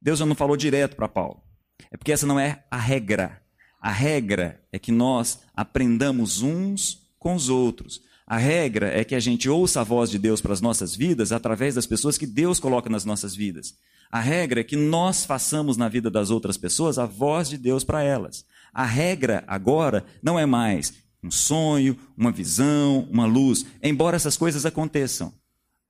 Deus 0.00 0.20
não 0.20 0.34
falou 0.34 0.56
direto 0.56 0.96
para 0.96 1.08
Paulo? 1.08 1.42
É 1.90 1.96
porque 1.96 2.12
essa 2.12 2.26
não 2.26 2.38
é 2.38 2.64
a 2.70 2.76
regra. 2.76 3.42
A 3.80 3.90
regra 3.90 4.62
é 4.72 4.78
que 4.78 4.92
nós 4.92 5.40
aprendamos 5.54 6.42
uns 6.42 7.08
com 7.18 7.34
os 7.34 7.48
outros. 7.48 8.02
A 8.26 8.36
regra 8.36 8.88
é 8.88 9.04
que 9.04 9.14
a 9.14 9.20
gente 9.20 9.48
ouça 9.48 9.80
a 9.80 9.84
voz 9.84 10.10
de 10.10 10.18
Deus 10.18 10.40
para 10.42 10.52
as 10.52 10.60
nossas 10.60 10.94
vidas 10.94 11.32
através 11.32 11.74
das 11.76 11.86
pessoas 11.86 12.18
que 12.18 12.26
Deus 12.26 12.60
coloca 12.60 12.90
nas 12.90 13.04
nossas 13.04 13.34
vidas. 13.34 13.74
A 14.10 14.20
regra 14.20 14.60
é 14.60 14.64
que 14.64 14.76
nós 14.76 15.24
façamos 15.24 15.76
na 15.76 15.88
vida 15.88 16.10
das 16.10 16.28
outras 16.28 16.58
pessoas 16.58 16.98
a 16.98 17.06
voz 17.06 17.48
de 17.48 17.56
Deus 17.56 17.84
para 17.84 18.02
elas. 18.02 18.44
A 18.72 18.84
regra 18.84 19.44
agora 19.46 20.04
não 20.22 20.38
é 20.38 20.46
mais 20.46 20.94
um 21.22 21.30
sonho, 21.30 21.98
uma 22.16 22.30
visão, 22.30 23.00
uma 23.10 23.26
luz, 23.26 23.66
embora 23.82 24.16
essas 24.16 24.36
coisas 24.36 24.64
aconteçam. 24.64 25.32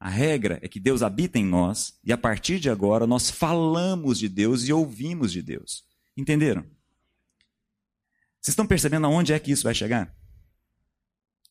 A 0.00 0.08
regra 0.08 0.58
é 0.62 0.68
que 0.68 0.78
Deus 0.78 1.02
habita 1.02 1.38
em 1.38 1.44
nós 1.44 1.98
e 2.04 2.12
a 2.12 2.18
partir 2.18 2.60
de 2.60 2.70
agora 2.70 3.06
nós 3.06 3.30
falamos 3.30 4.18
de 4.18 4.28
Deus 4.28 4.66
e 4.66 4.72
ouvimos 4.72 5.32
de 5.32 5.42
Deus. 5.42 5.84
Entenderam? 6.16 6.62
Vocês 8.40 8.52
estão 8.52 8.66
percebendo 8.66 9.06
aonde 9.06 9.32
é 9.32 9.38
que 9.38 9.50
isso 9.50 9.64
vai 9.64 9.74
chegar? 9.74 10.14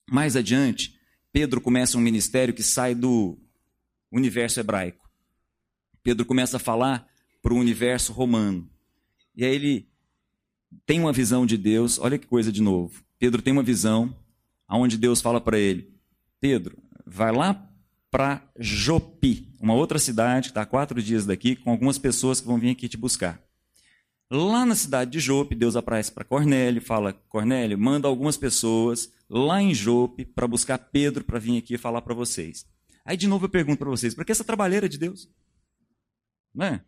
Mais 0.10 0.38
adiante, 0.38 0.98
Pedro 1.32 1.60
começa 1.60 1.98
um 1.98 2.02
ministério 2.02 2.54
que 2.54 2.64
sai 2.64 2.96
do 2.96 3.38
universo 4.12 4.60
hebraico. 4.60 5.08
Pedro 6.02 6.26
começa 6.26 6.56
a 6.56 6.60
falar 6.60 7.06
para 7.42 7.54
o 7.54 7.58
universo 7.58 8.14
romano. 8.14 8.70
E 9.36 9.44
aí 9.44 9.54
ele 9.54 9.90
tem 10.86 11.00
uma 11.00 11.14
visão 11.14 11.46
de 11.46 11.58
Deus, 11.58 12.00
olha 12.00 12.18
que 12.18 12.28
coisa 12.28 12.52
de 12.52 12.62
novo. 12.62 13.04
Pedro 13.20 13.42
tem 13.42 13.54
uma 13.54 13.64
visão 13.64 14.16
onde 14.70 14.98
Deus 14.98 15.22
fala 15.22 15.40
para 15.40 15.58
ele: 15.58 15.94
Pedro, 16.40 16.78
vai 17.06 17.32
lá 17.32 17.70
para 18.10 18.42
Jopi, 18.58 19.54
uma 19.60 19.74
outra 19.74 20.00
cidade 20.00 20.48
que 20.48 20.52
está 20.52 20.66
quatro 20.66 21.02
dias 21.02 21.26
daqui, 21.26 21.56
com 21.56 21.72
algumas 21.72 21.98
pessoas 21.98 22.40
que 22.40 22.48
vão 22.48 22.58
vir 22.58 22.72
aqui 22.72 22.88
te 22.88 22.98
buscar. 22.98 23.42
Lá 24.30 24.66
na 24.66 24.76
cidade 24.76 25.12
de 25.12 25.20
Jope, 25.20 25.56
Deus 25.56 25.78
aparece 25.78 26.12
para 26.12 26.26
Cornélio, 26.26 26.82
fala: 26.82 27.14
Cornélio, 27.14 27.78
manda 27.78 28.08
algumas 28.08 28.36
pessoas 28.36 29.12
lá 29.30 29.62
em 29.62 29.74
Jope 29.74 30.26
para 30.26 30.48
buscar 30.48 30.78
Pedro 30.78 31.24
para 31.24 31.40
vir 31.40 31.58
aqui 31.58 31.78
falar 31.78 32.02
para 32.02 32.14
vocês. 32.14 32.66
Aí 33.06 33.16
de 33.16 33.28
novo 33.28 33.46
eu 33.46 33.50
pergunto 33.50 33.80
para 33.80 33.90
vocês: 33.90 34.14
para 34.14 34.26
que 34.26 34.32
essa 34.32 34.44
trabalheira 34.44 34.90
de 34.90 34.98
Deus? 34.98 35.30
Não 36.54 36.66
é? 36.66 36.82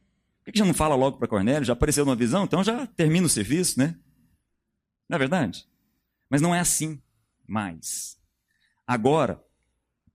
Por 0.49 0.53
que 0.53 0.59
já 0.59 0.65
não 0.65 0.73
fala 0.73 0.95
logo 0.95 1.19
para 1.19 1.27
Cornélio? 1.27 1.63
Já 1.63 1.73
apareceu 1.73 2.03
numa 2.03 2.15
visão? 2.15 2.43
Então 2.43 2.63
já 2.63 2.87
termina 2.87 3.27
o 3.27 3.29
serviço, 3.29 3.77
né? 3.77 3.95
Não 5.07 5.15
é 5.15 5.19
verdade? 5.19 5.67
Mas 6.27 6.41
não 6.41 6.55
é 6.55 6.59
assim 6.59 6.99
mais. 7.47 8.17
Agora, 8.87 9.39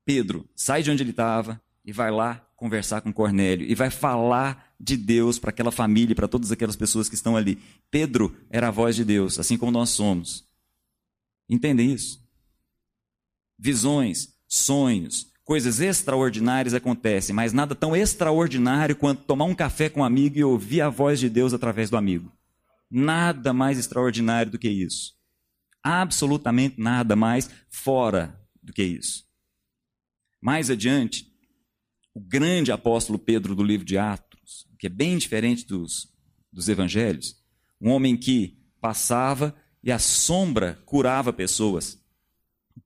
Pedro 0.04 0.48
sai 0.56 0.82
de 0.82 0.90
onde 0.90 1.04
ele 1.04 1.10
estava 1.10 1.62
e 1.84 1.92
vai 1.92 2.10
lá 2.10 2.44
conversar 2.56 3.00
com 3.00 3.12
Cornélio 3.12 3.64
e 3.64 3.76
vai 3.76 3.90
falar 3.90 4.74
de 4.80 4.96
Deus 4.96 5.38
para 5.38 5.50
aquela 5.50 5.70
família 5.70 6.10
e 6.10 6.16
para 6.16 6.26
todas 6.26 6.50
aquelas 6.50 6.74
pessoas 6.74 7.08
que 7.08 7.14
estão 7.14 7.36
ali. 7.36 7.62
Pedro 7.88 8.36
era 8.50 8.66
a 8.66 8.72
voz 8.72 8.96
de 8.96 9.04
Deus, 9.04 9.38
assim 9.38 9.56
como 9.56 9.70
nós 9.70 9.90
somos. 9.90 10.44
Entendem 11.48 11.92
isso? 11.92 12.20
Visões, 13.56 14.34
sonhos, 14.48 15.32
Coisas 15.44 15.80
extraordinárias 15.80 16.72
acontecem, 16.72 17.34
mas 17.34 17.52
nada 17.52 17.74
tão 17.74 17.94
extraordinário 17.94 18.96
quanto 18.96 19.24
tomar 19.24 19.44
um 19.44 19.54
café 19.54 19.90
com 19.90 20.00
um 20.00 20.04
amigo 20.04 20.38
e 20.38 20.44
ouvir 20.44 20.80
a 20.80 20.88
voz 20.88 21.20
de 21.20 21.28
Deus 21.28 21.52
através 21.52 21.90
do 21.90 21.98
amigo. 21.98 22.32
Nada 22.90 23.52
mais 23.52 23.78
extraordinário 23.78 24.50
do 24.50 24.58
que 24.58 24.68
isso. 24.68 25.12
Absolutamente 25.82 26.80
nada 26.80 27.14
mais 27.14 27.50
fora 27.68 28.40
do 28.62 28.72
que 28.72 28.82
isso. 28.82 29.24
Mais 30.40 30.70
adiante, 30.70 31.30
o 32.14 32.20
grande 32.20 32.72
apóstolo 32.72 33.18
Pedro 33.18 33.54
do 33.54 33.62
livro 33.62 33.84
de 33.84 33.98
Atos, 33.98 34.66
que 34.78 34.86
é 34.86 34.90
bem 34.90 35.18
diferente 35.18 35.66
dos, 35.66 36.08
dos 36.50 36.68
evangelhos, 36.70 37.36
um 37.80 37.90
homem 37.90 38.16
que 38.16 38.58
passava 38.80 39.54
e 39.82 39.92
a 39.92 39.98
sombra 39.98 40.80
curava 40.86 41.34
pessoas. 41.34 42.02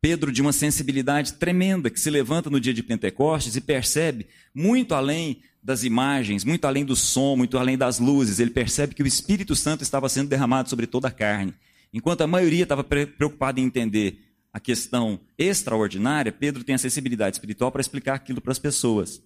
Pedro, 0.01 0.31
de 0.31 0.42
uma 0.42 0.53
sensibilidade 0.53 1.35
tremenda, 1.35 1.90
que 1.90 1.98
se 1.98 2.11
levanta 2.11 2.51
no 2.51 2.61
dia 2.61 2.74
de 2.74 2.83
Pentecostes 2.83 3.57
e 3.57 3.61
percebe, 3.61 4.27
muito 4.55 4.94
além 4.94 5.42
das 5.62 5.83
imagens, 5.83 6.44
muito 6.44 6.66
além 6.66 6.85
do 6.85 6.94
som, 6.94 7.37
muito 7.37 7.59
além 7.59 7.77
das 7.77 7.98
luzes, 7.98 8.38
ele 8.38 8.51
percebe 8.51 8.94
que 8.94 9.03
o 9.03 9.07
Espírito 9.07 9.57
Santo 9.57 9.83
estava 9.83 10.09
sendo 10.09 10.29
derramado 10.29 10.68
sobre 10.68 10.87
toda 10.87 11.09
a 11.09 11.12
carne. 11.12 11.55
Enquanto 11.92 12.20
a 12.20 12.27
maioria 12.27 12.62
estava 12.62 12.85
preocupada 12.85 13.61
em 13.61 13.64
entender 13.64 14.24
a 14.53 14.61
questão 14.61 15.20
extraordinária, 15.37 16.33
Pedro 16.33 16.64
tem 16.64 16.74
a 16.74 16.79
sensibilidade 16.79 17.37
espiritual 17.37 17.72
para 17.72 17.81
explicar 17.81 18.14
aquilo 18.14 18.40
para 18.40 18.53
as 18.53 18.59
pessoas. 18.59 19.22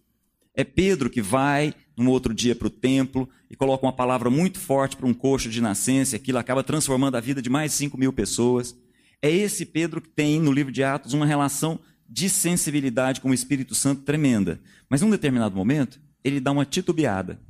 É 0.55 0.65
Pedro 0.65 1.09
que 1.09 1.23
vai, 1.23 1.75
num 1.97 2.09
outro 2.09 2.35
dia, 2.35 2.55
para 2.55 2.67
o 2.67 2.71
templo 2.71 3.29
e 3.51 3.57
coloca 3.57 3.87
uma 3.87 3.93
palavra 3.93 4.31
muito 4.31 4.59
forte 4.59 4.97
para 4.97 5.07
um 5.07 5.15
coxo 5.15 5.49
de 5.49 5.61
nascença, 5.61 6.17
aquilo 6.17 6.39
acaba 6.39 6.63
transformando 6.63 7.17
a 7.17 7.21
vida 7.21 7.41
de 7.41 7.51
mais 7.51 7.73
de 7.73 7.79
5 7.79 7.99
mil 7.99 8.13
pessoas. 8.13 8.77
É 9.23 9.31
esse 9.31 9.65
Pedro 9.65 10.01
que 10.01 10.09
tem 10.09 10.41
no 10.41 10.53
livro 10.53 10.73
de 10.73 10.83
Atos 10.83 11.13
uma 11.13 11.25
relação 11.25 11.79
de 12.09 12.29
sensibilidade 12.29 13.21
com 13.21 13.31
o 13.31 13.35
Espírito 13.35 13.75
Santo 13.75 14.03
tremenda. 14.03 14.61
Mas 14.91 15.01
num 15.01 15.09
determinado 15.09 15.57
momento, 15.57 16.01
ele 16.25 16.41
dá 16.41 16.51
uma 16.51 16.67
titubeada. 16.67 17.41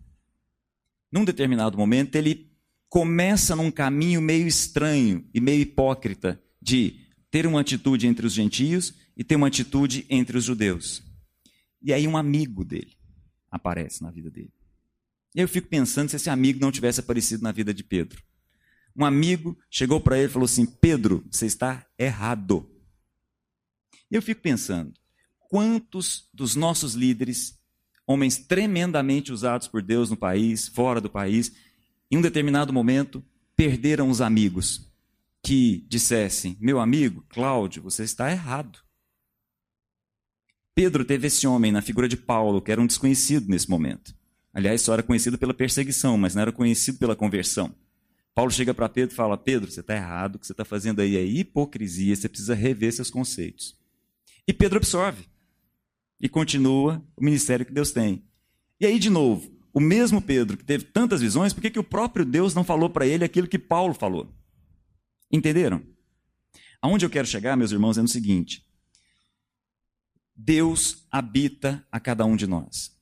Num 1.11 1.25
determinado 1.25 1.77
momento, 1.77 2.15
ele 2.15 2.53
começa 2.89 3.57
num 3.57 3.71
caminho 3.71 4.21
meio 4.21 4.47
estranho 4.47 5.27
e 5.33 5.41
meio 5.41 5.63
hipócrita 5.63 6.41
de 6.61 7.01
ter 7.31 7.47
uma 7.47 7.63
atitude 7.63 8.07
entre 8.07 8.27
os 8.27 8.35
gentios 8.35 8.93
e 9.17 9.25
ter 9.25 9.37
uma 9.37 9.47
atitude 9.47 10.05
entre 10.11 10.37
os 10.37 10.45
judeus. 10.45 11.03
E 11.81 11.93
aí 11.93 12.07
um 12.07 12.17
amigo 12.17 12.65
dele 12.65 12.93
aparece 13.51 14.03
na 14.03 14.11
vida 14.11 14.31
dele. 14.31 14.53
E 15.35 15.41
eu 15.41 15.49
fico 15.49 15.69
pensando 15.69 16.11
se 16.11 16.17
esse 16.17 16.29
amigo 16.29 16.61
não 16.61 16.71
tivesse 16.71 17.01
aparecido 17.01 17.43
na 17.43 17.51
vida 17.51 17.73
de 17.73 17.83
Pedro. 17.83 18.23
Um 18.96 19.05
amigo 19.05 19.59
chegou 19.70 20.00
para 20.00 20.18
ele 20.18 20.26
e 20.26 20.31
falou 20.31 20.44
assim: 20.44 20.66
Pedro, 20.66 21.24
você 21.31 21.46
está 21.46 21.87
errado. 21.98 22.68
Eu 24.11 24.20
fico 24.20 24.42
pensando, 24.42 24.92
quantos 25.48 26.28
dos 26.33 26.55
nossos 26.55 26.94
líderes, 26.94 27.59
homens 28.07 28.37
tremendamente 28.37 29.33
usados 29.33 29.66
por 29.66 29.83
Deus 29.83 30.11
no 30.11 30.16
país, 30.16 30.68
fora 30.68 31.00
do 31.00 31.09
país, 31.09 31.52
em 32.11 32.18
um 32.18 32.22
determinado 32.22 32.72
momento, 32.72 33.24
perderam 33.57 34.11
os 34.11 34.20
amigos 34.20 34.90
que 35.42 35.85
dissessem: 35.88 36.57
Meu 36.61 36.78
amigo, 36.78 37.24
Cláudio, 37.28 37.83
você 37.83 38.05
está 38.05 38.31
errado. 38.31 38.78
Pedro 40.74 41.05
teve 41.05 41.26
esse 41.26 41.46
homem 41.46 41.70
na 41.70 41.83
figura 41.83 42.09
de 42.09 42.16
Paulo, 42.16 42.62
que 42.62 42.72
era 42.72 42.81
um 42.81 42.87
desconhecido 42.87 43.48
nesse 43.48 43.68
momento. 43.68 44.14
Aliás, 44.55 44.83
só 44.83 44.92
era 44.92 45.02
conhecido 45.02 45.38
pela 45.38 45.55
perseguição, 45.55 46.16
mas 46.16 46.35
não 46.35 46.42
era 46.42 46.52
conhecido 46.52 46.98
pela 46.98 47.16
conversão. 47.16 47.74
Paulo 48.35 48.51
chega 48.51 48.73
para 48.73 48.88
Pedro 48.88 49.12
e 49.12 49.16
fala: 49.16 49.37
Pedro, 49.37 49.71
você 49.71 49.81
está 49.81 49.95
errado, 49.95 50.37
o 50.37 50.38
que 50.38 50.47
você 50.47 50.53
está 50.53 50.64
fazendo 50.64 51.01
aí 51.01 51.16
é 51.16 51.25
hipocrisia, 51.25 52.16
você 52.16 52.29
precisa 52.29 52.55
rever 52.55 52.92
seus 52.92 53.11
conceitos. 53.11 53.79
E 54.47 54.53
Pedro 54.53 54.79
absorve 54.79 55.27
e 56.21 56.29
continua 56.29 57.05
o 57.16 57.25
ministério 57.25 57.66
que 57.66 57.73
Deus 57.73 57.90
tem. 57.90 58.25
E 58.81 58.87
aí, 58.87 58.99
de 58.99 59.11
novo, 59.11 59.53
o 59.73 59.81
mesmo 59.81 60.21
Pedro 60.21 60.57
que 60.57 60.64
teve 60.64 60.85
tantas 60.85 61.21
visões, 61.21 61.53
por 61.53 61.61
que, 61.61 61.71
que 61.71 61.79
o 61.79 61.85
próprio 61.85 62.25
Deus 62.25 62.55
não 62.55 62.64
falou 62.64 62.90
para 62.90 63.07
ele 63.07 63.25
aquilo 63.25 63.49
que 63.49 63.59
Paulo 63.59 63.95
falou? 63.95 64.33
Entenderam? 65.31 65.83
Aonde 66.81 67.07
eu 67.07 67.11
quero 67.11 67.27
chegar, 67.27 67.57
meus 67.57 67.71
irmãos, 67.71 67.99
é 67.99 68.03
no 68.03 68.09
seguinte: 68.09 68.66
Deus 70.35 71.07
habita 71.11 71.87
a 71.92 72.01
cada 72.01 72.25
um 72.25 72.35
de 72.35 72.47
nós. 72.47 72.97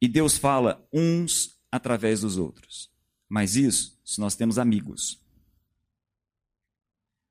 E 0.00 0.08
Deus 0.08 0.36
fala 0.36 0.86
uns 0.92 1.56
através 1.70 2.20
dos 2.22 2.36
outros. 2.36 2.90
Mas 3.28 3.56
isso 3.56 3.91
se 4.04 4.20
nós 4.20 4.34
temos 4.34 4.58
amigos. 4.58 5.20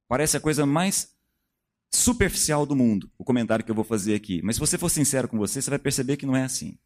Parece 0.07 0.38
a 0.38 0.41
coisa 0.41 0.65
mais 0.65 1.15
superficial 1.93 2.65
do 2.65 2.75
mundo, 2.75 3.12
o 3.17 3.23
comentário 3.23 3.63
que 3.63 3.71
eu 3.71 3.75
vou 3.75 3.84
fazer 3.84 4.15
aqui. 4.15 4.41
Mas 4.41 4.55
se 4.55 4.60
você 4.60 4.77
for 4.77 4.89
sincero 4.89 5.27
com 5.27 5.38
você, 5.38 5.62
você 5.62 5.69
vai 5.69 5.79
perceber 5.79 6.17
que 6.17 6.25
não 6.25 6.36
é 6.36 6.43
assim. 6.43 6.77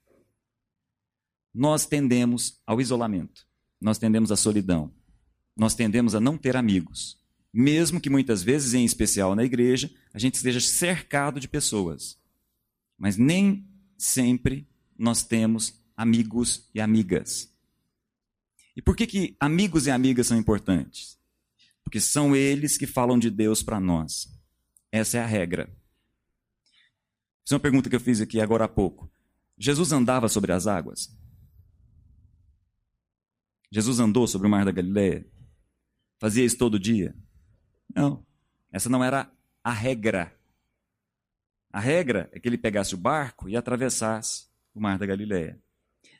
Nós 1.53 1.85
tendemos 1.85 2.61
ao 2.65 2.81
isolamento, 2.81 3.47
nós 3.79 3.97
tendemos 3.97 4.31
à 4.31 4.35
solidão, 4.35 4.93
nós 5.55 5.73
tendemos 5.73 6.15
a 6.15 6.19
não 6.19 6.37
ter 6.37 6.57
amigos. 6.57 7.17
Mesmo 7.53 8.01
que 8.01 8.09
muitas 8.09 8.43
vezes, 8.43 8.73
em 8.73 8.83
especial 8.83 9.33
na 9.33 9.43
igreja, 9.43 9.89
a 10.13 10.19
gente 10.19 10.35
esteja 10.35 10.59
cercado 10.59 11.39
de 11.39 11.47
pessoas. 11.47 12.19
Mas 12.97 13.15
nem 13.15 13.65
sempre 13.97 14.67
nós 14.97 15.23
temos 15.23 15.81
amigos 15.95 16.69
e 16.73 16.81
amigas. 16.81 17.54
E 18.75 18.81
por 18.81 18.95
que, 18.95 19.07
que 19.07 19.35
amigos 19.39 19.87
e 19.87 19.91
amigas 19.91 20.27
são 20.27 20.37
importantes? 20.37 21.17
Porque 21.83 21.99
são 21.99 22.35
eles 22.35 22.77
que 22.77 22.85
falam 22.85 23.17
de 23.17 23.29
Deus 23.29 23.63
para 23.63 23.79
nós. 23.79 24.27
Essa 24.91 25.17
é 25.17 25.21
a 25.21 25.25
regra. 25.25 25.69
Essa 27.45 27.53
é 27.53 27.55
uma 27.55 27.61
pergunta 27.61 27.89
que 27.89 27.95
eu 27.95 27.99
fiz 27.99 28.19
aqui 28.19 28.41
agora 28.41 28.65
há 28.65 28.67
pouco. 28.67 29.09
Jesus 29.57 29.91
andava 29.91 30.27
sobre 30.27 30.51
as 30.51 30.67
águas? 30.67 31.15
Jesus 33.71 33.99
andou 33.99 34.27
sobre 34.27 34.47
o 34.47 34.49
mar 34.49 34.65
da 34.65 34.71
Galileia? 34.71 35.25
Fazia 36.19 36.43
isso 36.43 36.57
todo 36.57 36.79
dia? 36.79 37.15
Não. 37.93 38.25
Essa 38.71 38.89
não 38.89 39.03
era 39.03 39.31
a 39.63 39.71
regra. 39.71 40.35
A 41.71 41.79
regra 41.79 42.29
é 42.31 42.39
que 42.39 42.47
ele 42.47 42.57
pegasse 42.57 42.95
o 42.95 42.97
barco 42.97 43.47
e 43.47 43.55
atravessasse 43.55 44.47
o 44.73 44.81
mar 44.81 44.97
da 44.97 45.05
Galileia. 45.05 45.61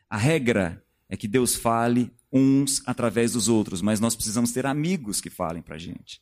A 0.10 0.18
regra 0.18 0.86
é 1.10 1.18
que 1.18 1.28
Deus 1.28 1.56
fale 1.56 2.13
uns 2.38 2.84
através 2.86 3.32
dos 3.32 3.48
outros, 3.48 3.82
mas 3.82 4.02
nós 4.02 4.13
precisamos 4.13 4.52
ter 4.52 4.65
amigos 4.65 5.21
que 5.21 5.30
falem 5.30 5.63
para 5.63 5.76
a 5.76 5.80
gente. 5.80 6.21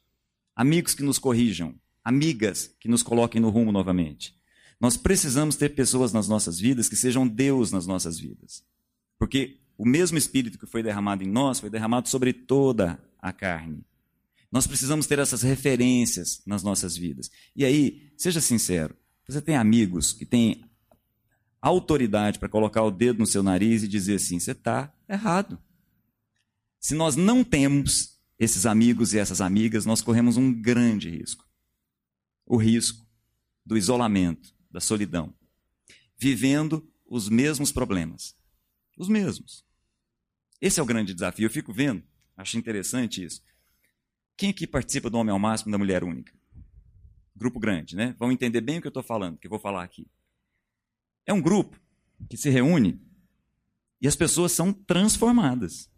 Amigos 0.55 0.93
que 0.93 1.01
nos 1.01 1.17
corrijam, 1.17 1.73
amigas 2.03 2.71
que 2.79 2.87
nos 2.87 3.01
coloquem 3.01 3.41
no 3.41 3.49
rumo 3.49 3.71
novamente. 3.71 4.35
Nós 4.79 4.95
precisamos 4.95 5.55
ter 5.55 5.69
pessoas 5.69 6.13
nas 6.13 6.27
nossas 6.27 6.59
vidas 6.59 6.87
que 6.87 6.95
sejam 6.95 7.27
Deus 7.27 7.71
nas 7.71 7.87
nossas 7.87 8.19
vidas. 8.19 8.63
Porque 9.17 9.59
o 9.75 9.87
mesmo 9.87 10.15
Espírito 10.15 10.59
que 10.59 10.67
foi 10.67 10.83
derramado 10.83 11.23
em 11.23 11.27
nós 11.27 11.59
foi 11.59 11.69
derramado 11.69 12.07
sobre 12.07 12.31
toda 12.31 13.03
a 13.19 13.33
carne. 13.33 13.83
Nós 14.51 14.67
precisamos 14.67 15.07
ter 15.07 15.17
essas 15.17 15.41
referências 15.41 16.43
nas 16.45 16.61
nossas 16.61 16.95
vidas. 16.95 17.31
E 17.55 17.65
aí, 17.65 18.11
seja 18.15 18.39
sincero, 18.39 18.95
você 19.27 19.41
tem 19.41 19.55
amigos 19.55 20.13
que 20.13 20.27
têm 20.27 20.63
autoridade 21.59 22.37
para 22.37 22.49
colocar 22.49 22.83
o 22.83 22.91
dedo 22.91 23.17
no 23.17 23.25
seu 23.25 23.41
nariz 23.41 23.81
e 23.81 23.87
dizer 23.87 24.15
assim: 24.15 24.37
você 24.37 24.51
está 24.51 24.93
errado. 25.09 25.57
Se 26.83 26.95
nós 26.95 27.15
não 27.15 27.45
temos 27.45 28.19
esses 28.37 28.65
amigos 28.65 29.13
e 29.13 29.17
essas 29.17 29.39
amigas, 29.39 29.85
nós 29.85 30.01
corremos 30.01 30.35
um 30.35 30.53
grande 30.53 31.09
risco. 31.09 31.47
O 32.45 32.57
risco 32.57 33.07
do 33.65 33.77
isolamento, 33.77 34.53
da 34.69 34.81
solidão. 34.81 35.33
Vivendo 36.17 36.85
os 37.05 37.29
mesmos 37.29 37.71
problemas. 37.71 38.35
Os 38.97 39.07
mesmos. 39.07 39.65
Esse 40.59 40.81
é 40.81 40.83
o 40.83 40.85
grande 40.85 41.13
desafio. 41.13 41.45
Eu 41.45 41.49
fico 41.49 41.71
vendo, 41.71 42.03
acho 42.35 42.57
interessante 42.57 43.23
isso. 43.23 43.41
Quem 44.35 44.49
aqui 44.49 44.67
participa 44.67 45.09
do 45.09 45.17
Homem 45.17 45.31
ao 45.31 45.39
Máximo 45.39 45.71
da 45.71 45.77
Mulher 45.77 46.03
Única? 46.03 46.37
Grupo 47.33 47.61
grande, 47.61 47.95
né? 47.95 48.13
Vão 48.19 48.29
entender 48.29 48.59
bem 48.59 48.79
o 48.79 48.81
que 48.81 48.87
eu 48.87 48.89
estou 48.89 49.03
falando, 49.03 49.37
que 49.37 49.47
eu 49.47 49.51
vou 49.51 49.59
falar 49.59 49.85
aqui. 49.85 50.05
É 51.25 51.31
um 51.31 51.41
grupo 51.41 51.79
que 52.29 52.35
se 52.35 52.49
reúne 52.49 53.01
e 54.01 54.07
as 54.07 54.17
pessoas 54.17 54.51
são 54.51 54.73
transformadas 54.73 55.92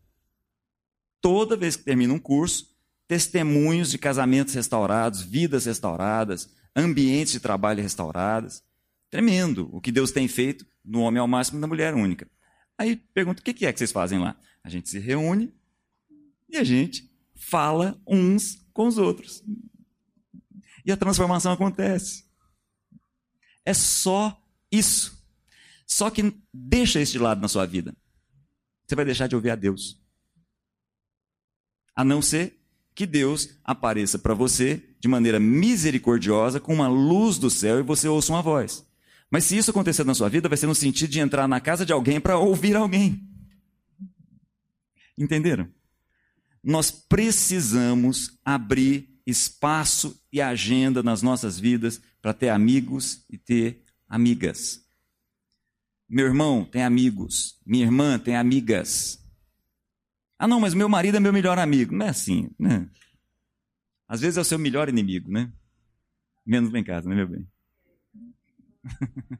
toda 1.26 1.58
vez 1.58 1.76
que 1.76 1.84
termina 1.84 2.14
um 2.14 2.20
curso, 2.20 2.70
testemunhos 3.08 3.90
de 3.90 3.98
casamentos 3.98 4.54
restaurados, 4.54 5.24
vidas 5.24 5.66
restauradas, 5.66 6.54
ambientes 6.76 7.34
de 7.34 7.40
trabalho 7.40 7.82
restaurados. 7.82 8.62
Tremendo 9.10 9.68
o 9.74 9.82
que 9.82 9.92
Deus 9.92 10.12
tem 10.12 10.28
feito 10.28 10.68
no 10.84 11.00
homem 11.00 11.20
ao 11.20 11.28
máximo 11.28 11.58
e 11.58 11.62
na 11.62 11.66
mulher 11.66 11.96
única. 11.96 12.30
Aí 12.78 12.98
pergunta: 13.12 13.42
o 13.42 13.44
que 13.44 13.66
é 13.66 13.74
que 13.74 13.80
vocês 13.80 13.92
fazem 13.92 14.20
lá? 14.20 14.40
A 14.64 14.70
gente 14.70 14.88
se 14.88 15.00
reúne 15.00 15.52
e 16.48 16.58
a 16.58 16.64
gente 16.64 17.12
fala 17.34 18.00
uns 18.06 18.64
com 18.72 18.86
os 18.86 19.00
outros. 19.00 19.44
E 20.86 20.92
a 20.92 20.98
transformação 20.98 21.52
acontece. 21.54 22.24
É 23.66 23.74
só 23.74 24.40
isso. 24.72 25.26
Só 25.88 26.12
que 26.12 26.40
deixa 26.54 27.02
isso 27.02 27.14
de 27.14 27.20
lado 27.20 27.42
na 27.42 27.48
sua 27.48 27.66
vida. 27.66 27.98
Você 28.86 28.94
vai 28.94 29.06
deixar 29.06 29.26
de 29.26 29.36
ouvir 29.36 29.50
a 29.50 29.56
Deus 29.56 30.05
a 31.96 32.04
não 32.04 32.22
ser 32.22 32.60
que 32.94 33.06
Deus 33.06 33.50
apareça 33.64 34.18
para 34.18 34.34
você 34.34 34.82
de 35.00 35.08
maneira 35.08 35.40
misericordiosa, 35.40 36.60
com 36.60 36.74
uma 36.74 36.88
luz 36.88 37.38
do 37.38 37.50
céu 37.50 37.80
e 37.80 37.84
você 37.84 38.08
ouça 38.08 38.32
uma 38.32 38.42
voz. 38.42 38.86
Mas 39.30 39.44
se 39.44 39.58
isso 39.58 39.72
acontecer 39.72 40.04
na 40.04 40.14
sua 40.14 40.30
vida, 40.30 40.48
vai 40.48 40.58
ser 40.58 40.68
no 40.68 40.76
sentido 40.76 41.10
de 41.10 41.20
entrar 41.20 41.48
na 41.48 41.60
casa 41.60 41.86
de 41.86 41.92
alguém 41.92 42.20
para 42.20 42.38
ouvir 42.38 42.76
alguém. 42.76 43.22
Entenderam? 45.18 45.68
Nós 46.64 46.90
precisamos 46.90 48.40
abrir 48.44 49.10
espaço 49.26 50.20
e 50.32 50.42
agenda 50.42 51.02
nas 51.02 51.22
nossas 51.22 51.60
vidas 51.60 52.02
para 52.22 52.34
ter 52.34 52.50
amigos 52.50 53.24
e 53.30 53.38
ter 53.38 53.84
amigas. 54.08 54.82
Meu 56.08 56.28
irmão 56.28 56.64
tem 56.64 56.84
amigos, 56.84 57.60
minha 57.66 57.84
irmã 57.84 58.20
tem 58.20 58.36
amigas. 58.36 59.25
Ah, 60.38 60.48
não, 60.48 60.60
mas 60.60 60.74
meu 60.74 60.90
marido 60.90 61.18
é 61.18 61.20
meu 61.20 61.34
melhor 61.34 61.58
amigo. 61.58 61.96
Não 61.96 62.06
é 62.06 62.10
assim, 62.10 62.50
né? 62.60 62.90
Às 64.08 64.22
vezes 64.22 64.38
é 64.38 64.42
o 64.42 64.46
seu 64.46 64.60
melhor 64.60 64.90
inimigo, 64.90 65.32
né? 65.32 65.52
Menos 66.46 66.72
lá 66.72 66.80
em 66.80 66.84
casa, 66.84 67.10
né, 67.10 67.16
meu 67.16 67.28
bem? 67.28 67.48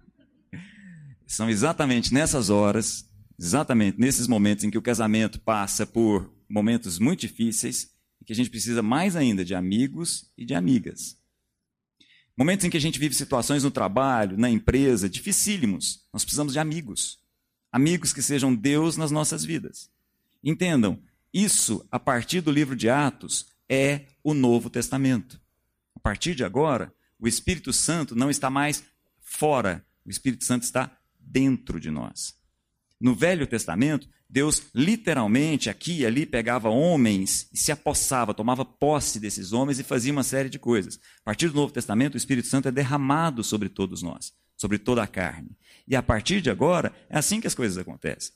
São 1.28 1.50
exatamente 1.50 2.14
nessas 2.14 2.50
horas, 2.50 3.10
exatamente 3.38 4.00
nesses 4.00 4.28
momentos 4.28 4.64
em 4.64 4.72
que 4.72 4.78
o 4.78 4.82
casamento 4.82 5.40
passa 5.40 5.86
por 5.86 6.34
momentos 6.50 6.98
muito 6.98 7.22
difíceis, 7.22 7.94
que 8.26 8.34
a 8.34 8.36
gente 8.36 8.50
precisa 8.50 8.82
mais 8.82 9.16
ainda 9.16 9.46
de 9.46 9.54
amigos 9.54 10.32
e 10.38 10.46
de 10.46 10.56
amigas. 10.56 11.18
Momentos 12.38 12.66
em 12.66 12.70
que 12.70 12.78
a 12.78 12.82
gente 12.82 13.00
vive 13.00 13.14
situações 13.14 13.64
no 13.64 13.72
trabalho, 13.72 14.38
na 14.38 14.50
empresa, 14.50 15.08
dificílimos. 15.08 16.06
Nós 16.12 16.24
precisamos 16.24 16.54
de 16.54 16.60
amigos. 16.60 17.20
Amigos 17.72 18.12
que 18.12 18.22
sejam 18.22 18.54
Deus 18.54 18.98
nas 18.98 19.12
nossas 19.12 19.46
vidas. 19.46 19.90
Entendam, 20.46 21.02
isso, 21.34 21.84
a 21.92 22.00
partir 22.00 22.40
do 22.40 22.52
livro 22.52 22.76
de 22.76 22.88
Atos, 22.88 23.48
é 23.68 24.02
o 24.24 24.36
Novo 24.36 24.70
Testamento. 24.70 25.42
A 25.96 26.00
partir 26.00 26.36
de 26.36 26.44
agora, 26.44 26.94
o 27.20 27.28
Espírito 27.28 27.74
Santo 27.74 28.16
não 28.16 28.30
está 28.30 28.48
mais 28.48 28.84
fora, 29.20 29.84
o 30.06 30.10
Espírito 30.12 30.46
Santo 30.46 30.62
está 30.62 30.96
dentro 31.20 31.80
de 31.80 31.90
nós. 31.90 32.36
No 33.02 33.16
Velho 33.16 33.48
Testamento, 33.48 34.08
Deus 34.30 34.68
literalmente 34.74 35.68
aqui 35.68 36.00
e 36.00 36.06
ali 36.06 36.28
pegava 36.28 36.70
homens 36.70 37.50
e 37.52 37.58
se 37.58 37.72
apossava, 37.72 38.34
tomava 38.34 38.64
posse 38.64 39.20
desses 39.20 39.52
homens 39.52 39.80
e 39.80 39.84
fazia 39.84 40.12
uma 40.12 40.24
série 40.24 40.50
de 40.50 40.60
coisas. 40.60 41.00
A 41.22 41.24
partir 41.26 41.50
do 41.50 41.56
Novo 41.56 41.74
Testamento, 41.74 42.14
o 42.14 42.18
Espírito 42.18 42.48
Santo 42.48 42.68
é 42.68 42.72
derramado 42.72 43.44
sobre 43.44 43.68
todos 43.68 44.04
nós, 44.04 44.32
sobre 44.56 44.78
toda 44.78 45.02
a 45.02 45.08
carne. 45.08 45.58
E 45.88 45.96
a 45.96 46.04
partir 46.04 46.40
de 46.40 46.52
agora, 46.52 46.94
é 47.10 47.18
assim 47.18 47.42
que 47.42 47.48
as 47.48 47.56
coisas 47.56 47.78
acontecem. 47.80 48.32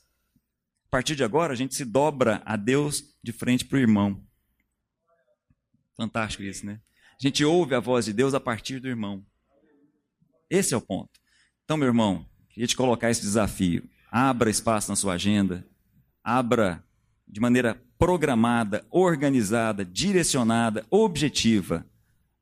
A 0.90 0.98
partir 0.98 1.14
de 1.14 1.22
agora, 1.22 1.52
a 1.52 1.56
gente 1.56 1.76
se 1.76 1.84
dobra 1.84 2.42
a 2.44 2.56
Deus 2.56 3.04
de 3.22 3.30
frente 3.30 3.64
para 3.64 3.76
o 3.76 3.80
irmão. 3.80 4.20
Fantástico 5.96 6.42
isso, 6.42 6.66
né? 6.66 6.80
A 7.12 7.22
gente 7.22 7.44
ouve 7.44 7.76
a 7.76 7.80
voz 7.80 8.06
de 8.06 8.12
Deus 8.12 8.34
a 8.34 8.40
partir 8.40 8.80
do 8.80 8.88
irmão. 8.88 9.24
Esse 10.50 10.74
é 10.74 10.76
o 10.76 10.80
ponto. 10.80 11.10
Então, 11.62 11.76
meu 11.76 11.86
irmão, 11.86 12.26
queria 12.48 12.66
te 12.66 12.74
colocar 12.74 13.08
esse 13.08 13.20
desafio. 13.20 13.88
Abra 14.10 14.50
espaço 14.50 14.90
na 14.90 14.96
sua 14.96 15.12
agenda. 15.14 15.64
Abra 16.24 16.84
de 17.24 17.38
maneira 17.38 17.80
programada, 17.96 18.84
organizada, 18.90 19.84
direcionada, 19.84 20.84
objetiva. 20.90 21.86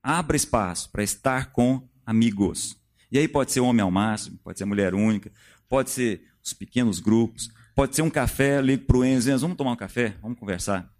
Abra 0.03 0.39
espaço 0.39 0.91
para 0.91 1.03
estar 1.03 1.53
com 1.53 1.87
amigos. 2.07 2.79
E 3.13 3.19
aí 3.19 3.29
pode 3.29 3.53
ser 3.53 3.61
homem 3.61 3.83
ao 3.83 3.91
máximo, 3.91 4.39
pode 4.39 4.57
ser 4.57 4.65
mulher 4.65 4.95
única, 4.95 5.31
pode 5.69 5.91
ser 5.91 6.27
os 6.43 6.55
pequenos 6.55 6.99
grupos, 6.99 7.51
Pode 7.79 7.95
ser 7.95 8.03
um 8.03 8.11
café, 8.11 8.61
ligo 8.61 8.87
para 8.87 8.97
o 8.97 9.05
Enzo, 9.05 9.31
Enzo, 9.31 9.43
vamos 9.43 9.57
tomar 9.57 9.71
um 9.71 9.77
café, 9.77 10.17
vamos 10.21 10.37
conversar. 10.37 10.93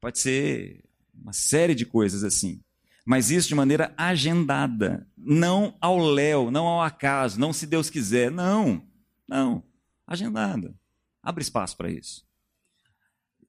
Pode 0.00 0.18
ser 0.18 0.82
uma 1.14 1.32
série 1.32 1.72
de 1.72 1.86
coisas 1.86 2.24
assim. 2.24 2.60
Mas 3.06 3.30
isso 3.30 3.46
de 3.46 3.54
maneira 3.54 3.94
agendada, 3.96 5.06
não 5.16 5.76
ao 5.80 5.96
léu, 5.96 6.50
não 6.50 6.66
ao 6.66 6.82
acaso, 6.82 7.38
não 7.38 7.52
se 7.52 7.64
Deus 7.64 7.90
quiser, 7.90 8.28
não, 8.28 8.84
não, 9.28 9.62
agendada. 10.04 10.74
Abre 11.22 11.44
espaço 11.44 11.76
para 11.76 11.88
isso. 11.88 12.26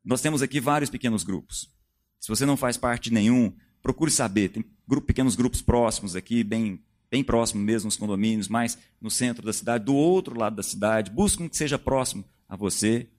Nós 0.04 0.22
temos 0.22 0.44
aqui 0.44 0.60
vários 0.60 0.92
pequenos 0.92 1.24
grupos. 1.24 1.74
Se 2.20 2.30
você 2.30 2.46
não 2.46 2.56
faz 2.56 2.78
parte 2.78 3.06
de 3.06 3.16
nenhum, 3.16 3.56
procure 3.82 4.12
saber. 4.12 4.50
Tem 4.50 4.64
grupo, 4.88 5.08
pequenos 5.08 5.36
grupos 5.36 5.64
próximos 5.64 6.16
aqui, 6.16 6.44
bem, 6.44 6.80
bem 7.10 7.24
próximo 7.24 7.64
mesmo 7.64 7.88
nos 7.88 7.98
condomínios, 7.98 8.48
mais 8.48 8.78
no 9.02 9.10
centro 9.10 9.44
da 9.44 9.52
cidade, 9.52 9.86
do 9.86 9.96
outro 9.96 10.40
lado 10.40 10.56
da 10.56 10.62
cidade. 10.62 11.10
Busque 11.10 11.42
um 11.42 11.50
que 11.50 11.58
seja 11.58 11.80
próximo 11.80 12.24
a 12.48 12.56
você 12.56 13.10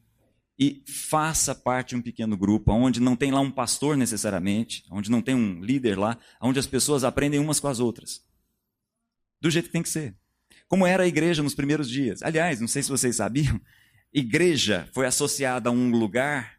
e 0.58 0.82
faça 0.86 1.54
parte 1.54 1.90
de 1.90 1.96
um 1.96 2.02
pequeno 2.02 2.36
grupo, 2.36 2.72
onde 2.72 3.00
não 3.00 3.14
tem 3.14 3.30
lá 3.30 3.40
um 3.40 3.50
pastor 3.50 3.96
necessariamente, 3.96 4.84
onde 4.90 5.10
não 5.10 5.20
tem 5.20 5.34
um 5.34 5.60
líder 5.62 5.98
lá, 5.98 6.18
onde 6.40 6.58
as 6.58 6.66
pessoas 6.66 7.04
aprendem 7.04 7.38
umas 7.38 7.60
com 7.60 7.68
as 7.68 7.78
outras. 7.78 8.24
Do 9.40 9.50
jeito 9.50 9.66
que 9.66 9.72
tem 9.72 9.82
que 9.82 9.88
ser. 9.88 10.16
Como 10.66 10.86
era 10.86 11.02
a 11.02 11.06
igreja 11.06 11.42
nos 11.42 11.54
primeiros 11.54 11.88
dias. 11.88 12.22
Aliás, 12.22 12.60
não 12.60 12.68
sei 12.68 12.82
se 12.82 12.88
vocês 12.88 13.16
sabiam, 13.16 13.60
igreja 14.12 14.88
foi 14.94 15.06
associada 15.06 15.68
a 15.68 15.72
um 15.72 15.90
lugar 15.90 16.58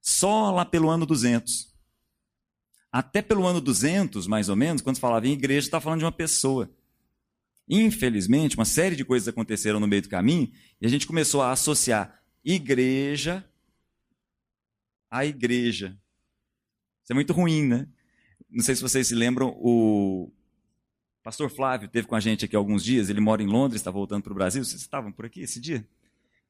só 0.00 0.50
lá 0.50 0.64
pelo 0.64 0.88
ano 0.88 1.04
200. 1.04 1.70
Até 2.90 3.22
pelo 3.22 3.46
ano 3.46 3.60
200, 3.60 4.26
mais 4.26 4.48
ou 4.48 4.56
menos, 4.56 4.82
quando 4.82 4.96
se 4.96 5.00
falava 5.00 5.26
em 5.26 5.32
igreja, 5.32 5.66
está 5.66 5.80
falando 5.80 6.00
de 6.00 6.04
uma 6.04 6.12
pessoa. 6.12 6.70
Infelizmente, 7.68 8.56
uma 8.56 8.64
série 8.64 8.96
de 8.96 9.04
coisas 9.04 9.28
aconteceram 9.28 9.80
no 9.80 9.86
meio 9.86 10.02
do 10.02 10.08
caminho 10.08 10.50
e 10.80 10.86
a 10.86 10.88
gente 10.88 11.06
começou 11.06 11.42
a 11.42 11.52
associar 11.52 12.20
igreja 12.44 13.44
à 15.10 15.26
igreja. 15.26 15.98
Isso 17.02 17.12
é 17.12 17.14
muito 17.14 17.32
ruim, 17.32 17.66
né? 17.66 17.86
Não 18.50 18.64
sei 18.64 18.74
se 18.74 18.82
vocês 18.82 19.06
se 19.06 19.14
lembram, 19.14 19.54
o 19.58 20.32
pastor 21.22 21.50
Flávio 21.50 21.88
teve 21.88 22.06
com 22.06 22.14
a 22.14 22.20
gente 22.20 22.44
aqui 22.44 22.56
alguns 22.56 22.82
dias, 22.82 23.10
ele 23.10 23.20
mora 23.20 23.42
em 23.42 23.46
Londres, 23.46 23.80
está 23.80 23.90
voltando 23.90 24.22
para 24.22 24.32
o 24.32 24.34
Brasil. 24.34 24.64
Vocês 24.64 24.80
estavam 24.80 25.12
por 25.12 25.26
aqui 25.26 25.40
esse 25.40 25.60
dia? 25.60 25.86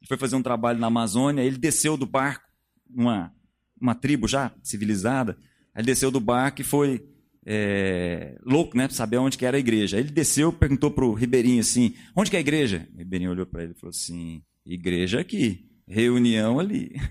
Ele 0.00 0.08
foi 0.08 0.16
fazer 0.16 0.36
um 0.36 0.42
trabalho 0.42 0.78
na 0.78 0.86
Amazônia, 0.86 1.42
ele 1.42 1.58
desceu 1.58 1.96
do 1.96 2.06
barco, 2.06 2.48
uma, 2.88 3.34
uma 3.80 3.94
tribo 3.94 4.26
já 4.26 4.52
civilizada, 4.62 5.36
ele 5.76 5.86
desceu 5.86 6.10
do 6.10 6.20
barco 6.20 6.60
e 6.60 6.64
foi 6.64 7.06
é, 7.46 8.36
louco, 8.44 8.76
né, 8.76 8.86
para 8.86 8.96
saber 8.96 9.18
onde 9.18 9.36
que 9.36 9.46
era 9.46 9.56
a 9.56 9.60
igreja. 9.60 9.98
Ele 9.98 10.10
desceu, 10.10 10.52
perguntou 10.52 10.90
para 10.90 11.04
o 11.04 11.12
Ribeirinho 11.14 11.60
assim, 11.60 11.94
onde 12.14 12.30
que 12.30 12.36
é 12.36 12.38
a 12.38 12.42
igreja? 12.42 12.88
O 12.94 12.98
Ribeirinho 12.98 13.30
olhou 13.30 13.46
para 13.46 13.62
ele 13.62 13.72
e 13.72 13.80
falou 13.80 13.90
assim, 13.90 14.42
igreja 14.64 15.20
aqui 15.20 15.72
reunião 15.86 16.58
ali. 16.58 16.92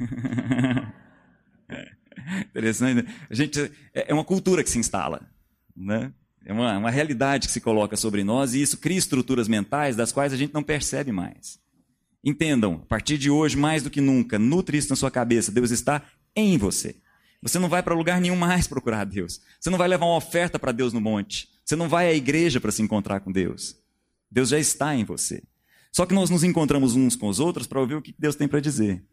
Interessante, 2.49 3.03
né? 3.03 3.15
A 3.29 3.33
gente, 3.33 3.59
é, 3.93 4.11
é 4.11 4.13
uma 4.13 4.23
cultura 4.23 4.63
que 4.63 4.69
se 4.69 4.79
instala, 4.79 5.27
né? 5.75 6.13
É 6.45 6.51
uma, 6.51 6.77
uma 6.77 6.89
realidade 6.89 7.47
que 7.47 7.53
se 7.53 7.61
coloca 7.61 7.95
sobre 7.95 8.23
nós 8.23 8.53
e 8.53 8.61
isso 8.61 8.77
cria 8.77 8.97
estruturas 8.97 9.47
mentais 9.47 9.95
das 9.95 10.11
quais 10.11 10.33
a 10.33 10.37
gente 10.37 10.53
não 10.53 10.63
percebe 10.63 11.11
mais. 11.11 11.59
Entendam, 12.23 12.81
a 12.83 12.85
partir 12.85 13.17
de 13.17 13.29
hoje, 13.29 13.57
mais 13.57 13.83
do 13.83 13.89
que 13.89 14.01
nunca, 14.01 14.37
nutre 14.39 14.77
isso 14.77 14.89
na 14.89 14.95
sua 14.95 15.11
cabeça. 15.11 15.51
Deus 15.51 15.71
está 15.71 16.03
em 16.35 16.57
você. 16.57 16.95
Você 17.41 17.57
não 17.57 17.69
vai 17.69 17.81
para 17.81 17.95
lugar 17.95 18.21
nenhum 18.21 18.35
mais 18.35 18.67
procurar 18.67 19.03
Deus. 19.05 19.41
Você 19.59 19.69
não 19.69 19.77
vai 19.77 19.87
levar 19.87 20.05
uma 20.05 20.17
oferta 20.17 20.59
para 20.59 20.71
Deus 20.71 20.93
no 20.93 21.01
monte. 21.01 21.49
Você 21.65 21.75
não 21.75 21.89
vai 21.89 22.07
à 22.07 22.13
igreja 22.13 22.61
para 22.61 22.71
se 22.71 22.81
encontrar 22.81 23.19
com 23.21 23.31
Deus. 23.31 23.75
Deus 24.29 24.49
já 24.49 24.59
está 24.59 24.95
em 24.95 25.03
você. 25.03 25.43
Só 25.91 26.05
que 26.05 26.13
nós 26.13 26.29
nos 26.29 26.43
encontramos 26.43 26.95
uns 26.95 27.15
com 27.15 27.27
os 27.27 27.39
outros 27.39 27.67
para 27.67 27.79
ouvir 27.79 27.95
o 27.95 28.01
que 28.01 28.15
Deus 28.17 28.35
tem 28.35 28.47
para 28.47 28.59
dizer. 28.59 29.03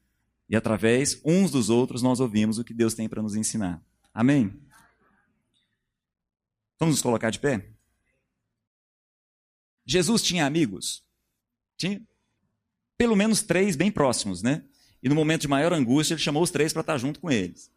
E 0.49 0.55
através 0.55 1.21
uns 1.25 1.51
dos 1.51 1.71
outros 1.71 2.03
nós 2.03 2.21
ouvimos 2.21 2.59
o 2.59 2.65
que 2.65 2.75
Deus 2.75 2.95
tem 2.95 3.09
para 3.09 3.23
nos 3.23 3.35
ensinar. 3.35 3.83
Amém? 4.13 4.53
Vamos 6.79 6.97
nos 6.97 7.03
colocar 7.03 7.31
de 7.31 7.39
pé? 7.39 7.69
Jesus 9.85 10.23
tinha 10.23 10.47
amigos? 10.47 11.03
Tinha? 11.77 12.01
Pelo 12.97 13.17
menos 13.17 13.43
três 13.43 13.75
bem 13.75 13.91
próximos, 13.91 14.43
né? 14.43 14.65
E 15.03 15.09
no 15.09 15.15
momento 15.15 15.43
de 15.43 15.49
maior 15.49 15.73
angústia, 15.73 16.15
ele 16.15 16.21
chamou 16.21 16.43
os 16.43 16.51
três 16.51 16.73
para 16.73 16.81
estar 16.81 16.99
junto 16.99 17.21
com 17.21 17.31
eles. 17.31 17.71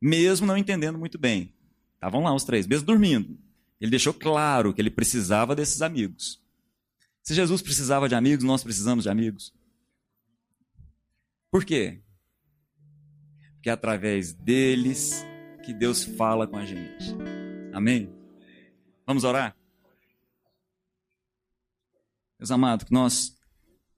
Mesmo 0.00 0.46
não 0.46 0.56
entendendo 0.56 0.98
muito 0.98 1.18
bem. 1.18 1.54
Estavam 1.94 2.22
lá 2.22 2.34
os 2.34 2.44
três, 2.44 2.66
mesmo 2.66 2.86
dormindo. 2.86 3.38
Ele 3.80 3.90
deixou 3.90 4.14
claro 4.14 4.72
que 4.72 4.80
ele 4.80 4.90
precisava 4.90 5.54
desses 5.54 5.82
amigos. 5.82 6.40
Se 7.22 7.34
Jesus 7.34 7.60
precisava 7.60 8.08
de 8.08 8.14
amigos, 8.14 8.44
nós 8.44 8.62
precisamos 8.62 9.04
de 9.04 9.10
amigos. 9.10 9.52
Por 11.50 11.64
quê? 11.64 12.00
Porque 13.54 13.68
é 13.68 13.72
através 13.72 14.32
deles 14.32 15.24
que 15.64 15.72
Deus 15.72 16.04
fala 16.04 16.46
com 16.46 16.56
a 16.56 16.64
gente. 16.64 17.14
Amém? 17.72 18.12
Vamos 19.06 19.24
orar? 19.24 19.56
Meus 22.38 22.50
amados, 22.50 22.84
que 22.84 22.92
nós 22.92 23.36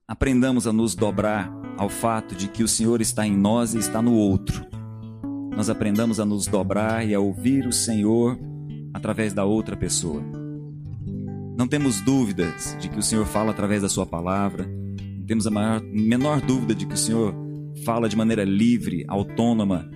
aprendamos 0.07 0.65
a 0.65 0.73
nos 0.73 0.95
dobrar 0.95 1.51
ao 1.77 1.89
fato 1.89 2.33
de 2.33 2.47
que 2.47 2.63
o 2.63 2.67
Senhor 2.67 3.01
está 3.01 3.27
em 3.27 3.35
nós 3.35 3.73
e 3.73 3.77
está 3.77 4.01
no 4.01 4.13
outro. 4.13 4.78
Nós 5.55 5.69
aprendamos 5.69 6.19
a 6.19 6.25
nos 6.25 6.47
dobrar 6.47 7.07
e 7.07 7.13
a 7.13 7.19
ouvir 7.19 7.67
o 7.67 7.71
Senhor 7.73 8.39
através 8.93 9.33
da 9.33 9.43
outra 9.43 9.75
pessoa. 9.75 10.23
Não 11.57 11.67
temos 11.67 11.99
dúvidas 12.01 12.77
de 12.79 12.87
que 12.87 12.97
o 12.97 13.03
Senhor 13.03 13.25
fala 13.25 13.51
através 13.51 13.81
da 13.81 13.89
Sua 13.89 14.05
palavra. 14.05 14.65
Não 15.17 15.25
temos 15.25 15.45
a 15.45 15.51
maior, 15.51 15.81
menor 15.81 16.39
dúvida 16.41 16.73
de 16.73 16.85
que 16.85 16.93
o 16.93 16.97
Senhor 16.97 17.35
fala 17.83 18.07
de 18.07 18.15
maneira 18.15 18.43
livre, 18.43 19.03
autônoma, 19.07 19.89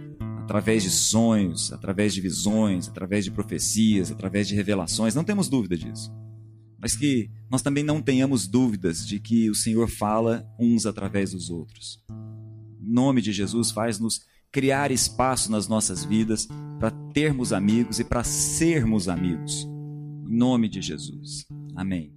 através 0.43 0.83
de 0.83 0.89
sonhos, 0.89 1.71
através 1.71 2.13
de 2.13 2.19
visões, 2.19 2.89
através 2.89 3.23
de 3.23 3.31
profecias, 3.31 4.11
através 4.11 4.47
de 4.47 4.55
revelações. 4.55 5.15
Não 5.15 5.23
temos 5.23 5.47
dúvida 5.47 5.77
disso. 5.77 6.11
Mas 6.77 6.97
que 6.97 7.29
nós 7.49 7.61
também 7.61 7.83
não 7.83 8.01
tenhamos 8.01 8.45
dúvidas 8.45 9.07
de 9.07 9.19
que 9.19 9.49
o 9.49 9.55
Senhor 9.55 9.87
fala 9.87 10.45
uns 10.59 10.85
através 10.85 11.31
dos 11.31 11.49
outros. 11.49 12.03
Em 12.81 12.93
nome 12.93 13.21
de 13.21 13.31
Jesus, 13.31 13.71
faz-nos 13.71 14.21
criar 14.53 14.91
espaço 14.91 15.51
nas 15.51 15.67
nossas 15.67 16.05
vidas 16.05 16.47
para 16.79 16.91
termos 17.11 17.51
amigos 17.51 17.99
e 17.99 18.03
para 18.03 18.23
sermos 18.23 19.09
amigos. 19.09 19.67
Em 20.29 20.37
nome 20.37 20.69
de 20.69 20.79
Jesus. 20.79 21.45
Amém. 21.75 22.12